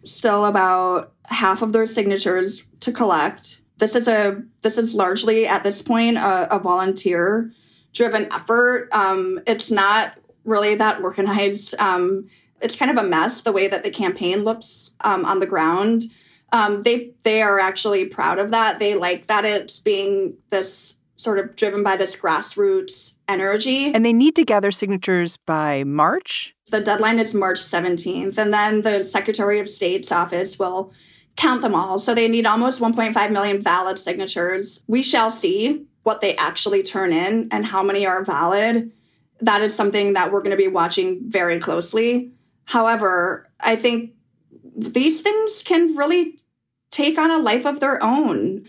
still 0.03 0.45
about 0.45 1.13
half 1.25 1.61
of 1.61 1.73
their 1.73 1.85
signatures 1.85 2.63
to 2.81 2.91
collect. 2.91 3.61
This 3.77 3.95
is 3.95 4.07
a 4.07 4.41
this 4.61 4.77
is 4.77 4.93
largely 4.93 5.47
at 5.47 5.63
this 5.63 5.81
point 5.81 6.17
a, 6.17 6.53
a 6.53 6.59
volunteer 6.59 7.51
driven 7.93 8.31
effort. 8.31 8.89
Um, 8.91 9.39
it's 9.47 9.71
not 9.71 10.17
really 10.43 10.75
that 10.75 11.01
organized. 11.01 11.75
Um, 11.79 12.27
it's 12.61 12.75
kind 12.75 12.91
of 12.91 13.03
a 13.03 13.07
mess 13.07 13.41
the 13.41 13.51
way 13.51 13.67
that 13.67 13.83
the 13.83 13.91
campaign 13.91 14.43
looks 14.43 14.91
um, 15.01 15.25
on 15.25 15.39
the 15.39 15.45
ground. 15.45 16.03
Um, 16.51 16.83
they 16.83 17.11
they 17.23 17.41
are 17.41 17.59
actually 17.59 18.05
proud 18.05 18.39
of 18.39 18.51
that. 18.51 18.79
They 18.79 18.95
like 18.95 19.27
that 19.27 19.43
it's 19.43 19.79
being 19.79 20.35
this 20.49 20.97
sort 21.15 21.39
of 21.39 21.55
driven 21.55 21.83
by 21.83 21.95
this 21.95 22.15
grassroots 22.15 23.13
energy. 23.27 23.93
And 23.93 24.05
they 24.05 24.13
need 24.13 24.35
to 24.35 24.43
gather 24.43 24.71
signatures 24.71 25.37
by 25.37 25.83
March. 25.85 26.55
The 26.69 26.81
deadline 26.81 27.19
is 27.19 27.33
March 27.33 27.59
17th, 27.59 28.37
and 28.37 28.53
then 28.53 28.81
the 28.81 29.03
Secretary 29.03 29.59
of 29.59 29.69
State's 29.69 30.11
office 30.11 30.59
will 30.59 30.91
count 31.35 31.61
them 31.61 31.73
all. 31.73 31.97
So 31.97 32.13
they 32.13 32.27
need 32.27 32.45
almost 32.45 32.79
1.5 32.79 33.31
million 33.31 33.61
valid 33.61 33.97
signatures. 33.97 34.83
We 34.87 35.01
shall 35.01 35.31
see 35.31 35.85
what 36.03 36.21
they 36.21 36.35
actually 36.35 36.83
turn 36.83 37.11
in 37.11 37.47
and 37.51 37.65
how 37.65 37.81
many 37.81 38.05
are 38.05 38.23
valid, 38.23 38.91
that 39.39 39.61
is 39.61 39.73
something 39.73 40.13
that 40.13 40.31
we're 40.31 40.41
going 40.41 40.51
to 40.51 40.57
be 40.57 40.67
watching 40.67 41.21
very 41.29 41.59
closely. 41.59 42.31
However, 42.65 43.49
I 43.59 43.75
think 43.75 44.13
these 44.75 45.21
things 45.21 45.63
can 45.63 45.95
really 45.95 46.39
take 46.91 47.17
on 47.17 47.31
a 47.31 47.39
life 47.39 47.65
of 47.65 47.79
their 47.79 48.01
own. 48.03 48.65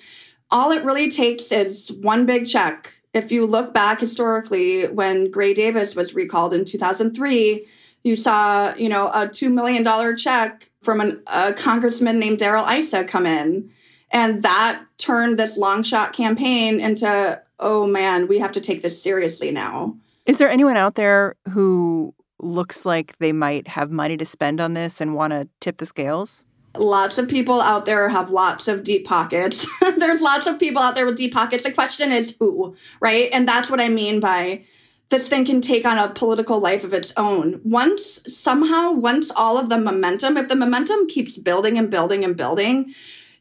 All 0.51 0.73
it 0.73 0.85
really 0.85 1.11
takes 1.11 1.53
is 1.53 1.91
one 1.93 2.27
big 2.27 2.47
check. 2.47 2.93
If 3.13 3.31
you 3.31 3.47
look 3.47 3.73
back 3.73 4.01
historically, 4.01 4.87
when 4.87 5.31
Gray 5.31 5.55
Davis 5.55 5.95
was 5.95 6.15
recalled 6.15 6.53
in 6.53 6.65
2003, 6.65 7.67
you 8.03 8.17
saw, 8.17 8.75
you 8.75 8.89
know, 8.89 9.09
a 9.09 9.29
$2 9.29 9.53
million 9.53 10.17
check 10.17 10.71
from 10.83 11.01
an, 11.01 11.23
a 11.27 11.53
congressman 11.53 12.19
named 12.19 12.39
Darrell 12.39 12.67
Issa 12.69 13.05
come 13.05 13.27
in. 13.27 13.71
And 14.15 14.45
that 14.45 14.81
turned 14.97 15.39
this 15.41 15.57
long 15.59 15.83
shot 15.83 16.13
campaign 16.13 16.79
into, 16.79 17.43
oh 17.59 17.87
man, 17.89 18.29
we 18.29 18.39
have 18.39 18.53
to 18.53 18.61
take 18.61 18.81
this 18.81 19.03
seriously 19.03 19.51
now. 19.51 19.97
Is 20.25 20.39
there 20.39 20.49
anyone 20.49 20.77
out 20.77 20.95
there 20.95 21.35
who 21.51 22.15
looks 22.39 22.87
like 22.87 23.19
they 23.19 23.33
might 23.33 23.67
have 23.67 23.91
money 23.91 24.17
to 24.17 24.25
spend 24.25 24.61
on 24.61 24.75
this 24.75 25.01
and 25.01 25.17
want 25.17 25.33
to 25.33 25.49
tip 25.61 25.79
the 25.79 25.87
scales? 25.87 26.45
Lots 26.77 27.19
of 27.19 27.29
people 27.29 27.61
out 27.61 27.87
there 27.87 28.09
have 28.09 28.31
lots 28.31 28.69
of 28.69 28.85
deep 28.85 29.05
pockets. 29.05 29.67
There's 29.99 30.21
lots 30.21 30.47
of 30.47 30.61
people 30.61 30.81
out 30.81 30.95
there 30.95 31.07
with 31.07 31.17
deep 31.17 31.35
pockets. 31.35 31.65
The 31.65 31.73
question 31.73 32.13
is 32.13 32.37
who, 32.39 32.77
right? 33.01 33.29
And 33.33 33.49
that's 33.49 33.69
what 33.69 33.81
I 33.81 33.89
mean 33.89 34.21
by 34.21 34.65
this 35.11 35.27
thing 35.27 35.45
can 35.45 35.61
take 35.61 35.85
on 35.85 35.99
a 35.99 36.09
political 36.09 36.61
life 36.61 36.85
of 36.85 36.95
its 36.95 37.13
own. 37.17 37.61
Once 37.65 38.23
somehow, 38.33 38.93
once 38.93 39.31
all 39.33 39.59
of 39.59 39.69
the 39.69 39.79
momentum, 39.79 40.37
if 40.37 40.49
the 40.49 40.57
momentum 40.57 41.09
keeps 41.09 41.37
building 41.37 41.79
and 41.79 41.91
building 41.91 42.25
and 42.25 42.37
building, 42.37 42.93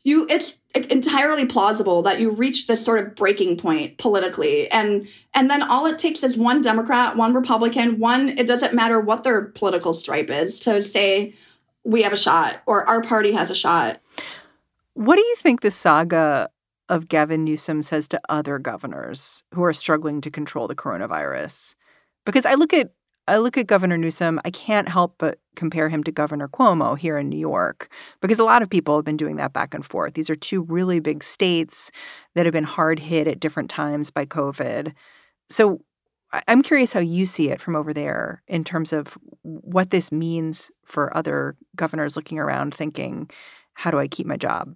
you 0.04 0.28
it's 0.30 0.58
entirely 0.74 1.46
plausible 1.46 2.02
that 2.02 2.20
you 2.20 2.32
reach 2.32 2.68
this 2.68 2.84
sort 2.84 3.06
of 3.06 3.16
breaking 3.16 3.58
point 3.58 3.98
politically. 3.98 4.70
And 4.72 5.08
and 5.34 5.50
then 5.50 5.64
all 5.64 5.86
it 5.86 5.98
takes 5.98 6.24
is 6.24 6.36
one 6.36 6.62
democrat 6.62 7.16
one 7.16 7.34
republican 7.34 8.00
one 8.00 8.30
it 8.30 8.48
doesn't 8.48 8.74
matter 8.74 9.00
what 9.00 9.24
their 9.24 9.46
political 9.46 9.94
stripe 9.94 10.30
is 10.30 10.60
to 10.60 10.84
say 10.84 11.34
we 11.84 12.02
have 12.02 12.14
a 12.14 12.18
shot 12.18 12.62
or 12.66 12.88
our 12.88 13.02
party 13.02 13.34
has 13.34 13.50
a 13.50 13.56
shot. 13.56 14.02
What 14.94 15.16
do 15.16 15.22
you 15.22 15.36
think 15.38 15.62
the 15.62 15.72
saga 15.72 16.50
of 16.90 17.10
Gavin 17.10 17.44
Newsom 17.44 17.82
says 17.82 18.08
to 18.10 18.22
other 18.30 18.60
governors 18.60 19.44
who 19.54 19.64
are 19.64 19.74
struggling 19.74 20.22
to 20.22 20.30
control 20.30 20.68
the 20.68 20.76
coronavirus? 20.76 21.76
Because 22.26 22.46
I 22.46 22.54
look 22.54 22.74
at 22.74 22.92
I 23.28 23.38
look 23.38 23.58
at 23.58 23.68
Governor 23.68 23.98
Newsom, 23.98 24.40
I 24.44 24.52
can't 24.52 24.90
help 24.90 25.16
but 25.18 25.40
compare 25.56 25.88
him 25.88 26.04
to 26.04 26.12
Governor 26.12 26.48
Cuomo 26.50 26.98
here 26.98 27.18
in 27.18 27.30
New 27.30 27.40
York 27.40 27.90
because 28.22 28.40
a 28.40 28.44
lot 28.44 28.62
of 28.62 28.70
people 28.70 28.98
have 28.98 29.06
been 29.06 29.18
doing 29.18 29.38
that 29.38 29.54
back 29.54 29.74
and 29.74 29.86
forth. 29.86 30.14
These 30.14 30.30
are 30.30 30.36
two 30.36 30.64
really 30.64 31.00
big 31.00 31.24
states 31.24 31.92
that 32.36 32.46
have 32.46 32.54
been 32.54 32.64
hard 32.66 33.00
hit 33.00 33.28
at 33.28 33.40
different 33.40 33.70
times 33.70 34.12
by 34.12 34.26
COVID. 34.26 34.94
So 35.50 35.82
I'm 36.48 36.64
curious 36.64 36.92
how 36.92 37.00
you 37.00 37.26
see 37.26 37.50
it 37.50 37.62
from 37.62 37.76
over 37.76 37.94
there 37.94 38.42
in 38.48 38.64
terms 38.64 38.92
of 38.92 39.18
what 39.44 39.92
this 39.92 40.12
means 40.12 40.72
for 40.86 41.16
other 41.16 41.56
governors 41.76 42.16
looking 42.16 42.40
around 42.40 42.74
thinking, 42.74 43.30
how 43.74 43.92
do 43.92 44.00
I 44.00 44.08
keep 44.08 44.26
my 44.26 44.38
job? 44.38 44.76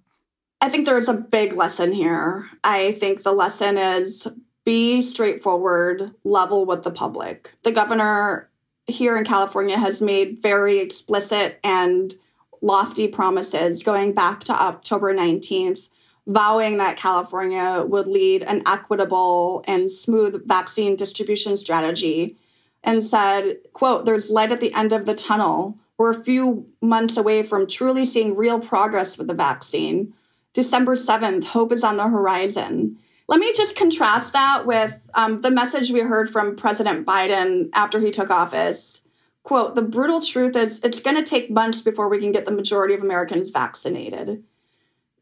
I 0.60 0.68
think 0.68 0.86
there's 0.86 1.08
a 1.08 1.14
big 1.14 1.52
lesson 1.52 1.92
here. 1.92 2.48
I 2.64 2.92
think 2.92 3.22
the 3.22 3.32
lesson 3.32 3.76
is 3.76 4.26
be 4.68 5.00
straightforward, 5.00 6.14
level 6.24 6.66
with 6.66 6.82
the 6.82 6.90
public. 6.90 7.50
The 7.62 7.72
governor 7.72 8.50
here 8.86 9.16
in 9.16 9.24
California 9.24 9.78
has 9.78 10.02
made 10.02 10.42
very 10.42 10.80
explicit 10.80 11.58
and 11.64 12.14
lofty 12.60 13.08
promises 13.08 13.82
going 13.82 14.12
back 14.12 14.44
to 14.44 14.52
October 14.52 15.14
19th, 15.14 15.88
vowing 16.26 16.76
that 16.76 16.98
California 16.98 17.82
would 17.88 18.06
lead 18.06 18.42
an 18.42 18.62
equitable 18.66 19.64
and 19.66 19.90
smooth 19.90 20.46
vaccine 20.46 20.96
distribution 20.96 21.56
strategy 21.56 22.36
and 22.84 23.02
said, 23.02 23.56
quote, 23.72 24.04
there's 24.04 24.28
light 24.28 24.52
at 24.52 24.60
the 24.60 24.74
end 24.74 24.92
of 24.92 25.06
the 25.06 25.14
tunnel. 25.14 25.78
We're 25.96 26.10
a 26.10 26.24
few 26.24 26.68
months 26.82 27.16
away 27.16 27.42
from 27.42 27.66
truly 27.66 28.04
seeing 28.04 28.36
real 28.36 28.60
progress 28.60 29.16
with 29.16 29.28
the 29.28 29.32
vaccine. 29.32 30.12
December 30.52 30.94
7th, 30.94 31.44
hope 31.44 31.72
is 31.72 31.82
on 31.82 31.96
the 31.96 32.08
horizon. 32.08 32.98
Let 33.28 33.40
me 33.40 33.52
just 33.52 33.76
contrast 33.76 34.32
that 34.32 34.64
with 34.64 35.06
um, 35.12 35.42
the 35.42 35.50
message 35.50 35.90
we 35.90 36.00
heard 36.00 36.30
from 36.30 36.56
President 36.56 37.06
Biden 37.06 37.68
after 37.74 38.00
he 38.00 38.10
took 38.10 38.30
office. 38.30 39.02
Quote, 39.42 39.74
the 39.74 39.82
brutal 39.82 40.22
truth 40.22 40.56
is 40.56 40.80
it's 40.82 41.00
going 41.00 41.16
to 41.16 41.22
take 41.22 41.50
months 41.50 41.82
before 41.82 42.08
we 42.08 42.18
can 42.18 42.32
get 42.32 42.46
the 42.46 42.52
majority 42.52 42.94
of 42.94 43.02
Americans 43.02 43.50
vaccinated. 43.50 44.44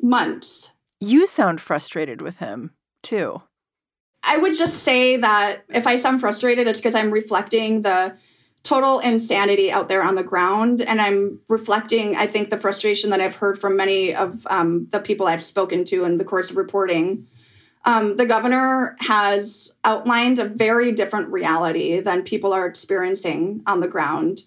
Months. 0.00 0.70
You 1.00 1.26
sound 1.26 1.60
frustrated 1.60 2.22
with 2.22 2.38
him, 2.38 2.70
too. 3.02 3.42
I 4.22 4.36
would 4.36 4.56
just 4.56 4.84
say 4.84 5.16
that 5.16 5.64
if 5.68 5.86
I 5.86 5.98
sound 5.98 6.20
frustrated, 6.20 6.68
it's 6.68 6.78
because 6.78 6.94
I'm 6.94 7.10
reflecting 7.10 7.82
the 7.82 8.16
total 8.62 9.00
insanity 9.00 9.70
out 9.70 9.88
there 9.88 10.02
on 10.02 10.14
the 10.14 10.22
ground. 10.22 10.80
And 10.80 11.00
I'm 11.00 11.40
reflecting, 11.48 12.16
I 12.16 12.28
think, 12.28 12.50
the 12.50 12.58
frustration 12.58 13.10
that 13.10 13.20
I've 13.20 13.36
heard 13.36 13.58
from 13.58 13.76
many 13.76 14.14
of 14.14 14.46
um, 14.48 14.86
the 14.90 15.00
people 15.00 15.26
I've 15.26 15.42
spoken 15.42 15.84
to 15.86 16.04
in 16.04 16.18
the 16.18 16.24
course 16.24 16.50
of 16.50 16.56
reporting 16.56 17.26
um, 17.86 18.16
the 18.16 18.26
governor 18.26 18.96
has 18.98 19.72
outlined 19.84 20.40
a 20.40 20.44
very 20.44 20.90
different 20.90 21.28
reality 21.28 22.00
than 22.00 22.24
people 22.24 22.52
are 22.52 22.66
experiencing 22.66 23.62
on 23.66 23.80
the 23.80 23.88
ground. 23.88 24.42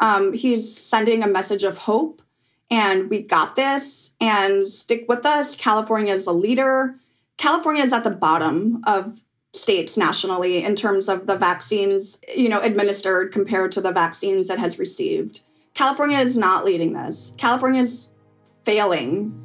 Um, 0.00 0.32
he's 0.32 0.76
sending 0.76 1.22
a 1.22 1.28
message 1.28 1.64
of 1.64 1.76
hope 1.76 2.22
and 2.70 3.10
we 3.10 3.20
got 3.20 3.56
this 3.56 4.14
and 4.20 4.70
stick 4.70 5.06
with 5.08 5.26
us. 5.26 5.56
California 5.56 6.14
is 6.14 6.26
a 6.26 6.32
leader. 6.32 6.94
California 7.36 7.82
is 7.82 7.92
at 7.92 8.04
the 8.04 8.10
bottom 8.10 8.82
of 8.86 9.20
states 9.52 9.96
nationally 9.96 10.62
in 10.62 10.76
terms 10.76 11.08
of 11.08 11.26
the 11.26 11.36
vaccines, 11.36 12.20
you 12.34 12.48
know, 12.48 12.60
administered 12.60 13.32
compared 13.32 13.72
to 13.72 13.80
the 13.80 13.92
vaccines 13.92 14.50
it 14.50 14.58
has 14.58 14.78
received. 14.78 15.40
California 15.74 16.18
is 16.18 16.36
not 16.36 16.64
leading 16.64 16.92
this. 16.92 17.34
California 17.36 17.82
is 17.82 18.12
failing 18.64 19.43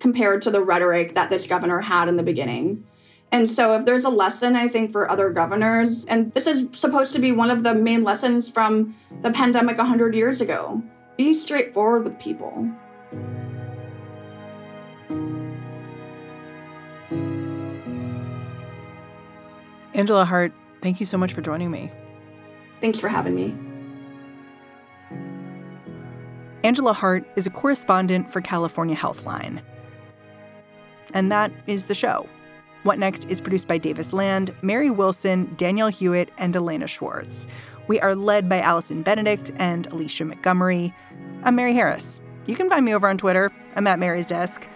compared 0.00 0.42
to 0.42 0.50
the 0.50 0.62
rhetoric 0.62 1.14
that 1.14 1.30
this 1.30 1.46
governor 1.46 1.80
had 1.80 2.08
in 2.08 2.16
the 2.16 2.22
beginning. 2.22 2.84
And 3.32 3.50
so, 3.50 3.74
if 3.74 3.84
there's 3.84 4.04
a 4.04 4.08
lesson, 4.10 4.54
I 4.54 4.68
think, 4.68 4.92
for 4.92 5.10
other 5.10 5.30
governors, 5.30 6.04
and 6.04 6.32
this 6.32 6.46
is 6.46 6.68
supposed 6.72 7.12
to 7.14 7.18
be 7.18 7.32
one 7.32 7.50
of 7.50 7.64
the 7.64 7.74
main 7.74 8.04
lessons 8.04 8.48
from 8.48 8.94
the 9.22 9.32
pandemic 9.32 9.78
100 9.78 10.14
years 10.14 10.40
ago 10.40 10.82
be 11.16 11.34
straightforward 11.34 12.04
with 12.04 12.18
people. 12.18 12.70
Angela 19.94 20.26
Hart, 20.26 20.52
thank 20.82 21.00
you 21.00 21.06
so 21.06 21.16
much 21.16 21.32
for 21.32 21.40
joining 21.40 21.70
me. 21.70 21.90
Thanks 22.82 23.00
for 23.00 23.08
having 23.08 23.34
me. 23.34 23.56
Angela 26.62 26.92
Hart 26.92 27.24
is 27.36 27.46
a 27.46 27.50
correspondent 27.50 28.30
for 28.30 28.40
California 28.40 28.94
Healthline. 28.94 29.62
And 31.16 31.32
that 31.32 31.50
is 31.66 31.86
the 31.86 31.94
show. 31.94 32.28
What 32.82 32.98
Next 32.98 33.24
is 33.30 33.40
produced 33.40 33.66
by 33.66 33.78
Davis 33.78 34.12
Land, 34.12 34.54
Mary 34.60 34.90
Wilson, 34.90 35.54
Danielle 35.56 35.88
Hewitt, 35.88 36.30
and 36.36 36.54
Elena 36.54 36.86
Schwartz. 36.86 37.46
We 37.88 37.98
are 38.00 38.14
led 38.14 38.50
by 38.50 38.60
Allison 38.60 39.02
Benedikt 39.02 39.50
and 39.56 39.86
Alicia 39.86 40.26
Montgomery. 40.26 40.94
I'm 41.42 41.54
Mary 41.54 41.72
Harris. 41.72 42.20
You 42.44 42.54
can 42.54 42.68
find 42.68 42.84
me 42.84 42.94
over 42.94 43.08
on 43.08 43.16
Twitter. 43.16 43.50
I'm 43.76 43.86
at 43.86 43.98
Mary's 43.98 44.26
Desk. 44.26 44.68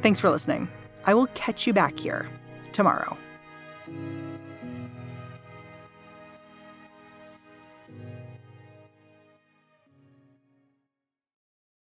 Thanks 0.00 0.18
for 0.18 0.30
listening. 0.30 0.66
I 1.04 1.12
will 1.12 1.26
catch 1.34 1.66
you 1.66 1.74
back 1.74 1.98
here 1.98 2.26
tomorrow. 2.72 3.18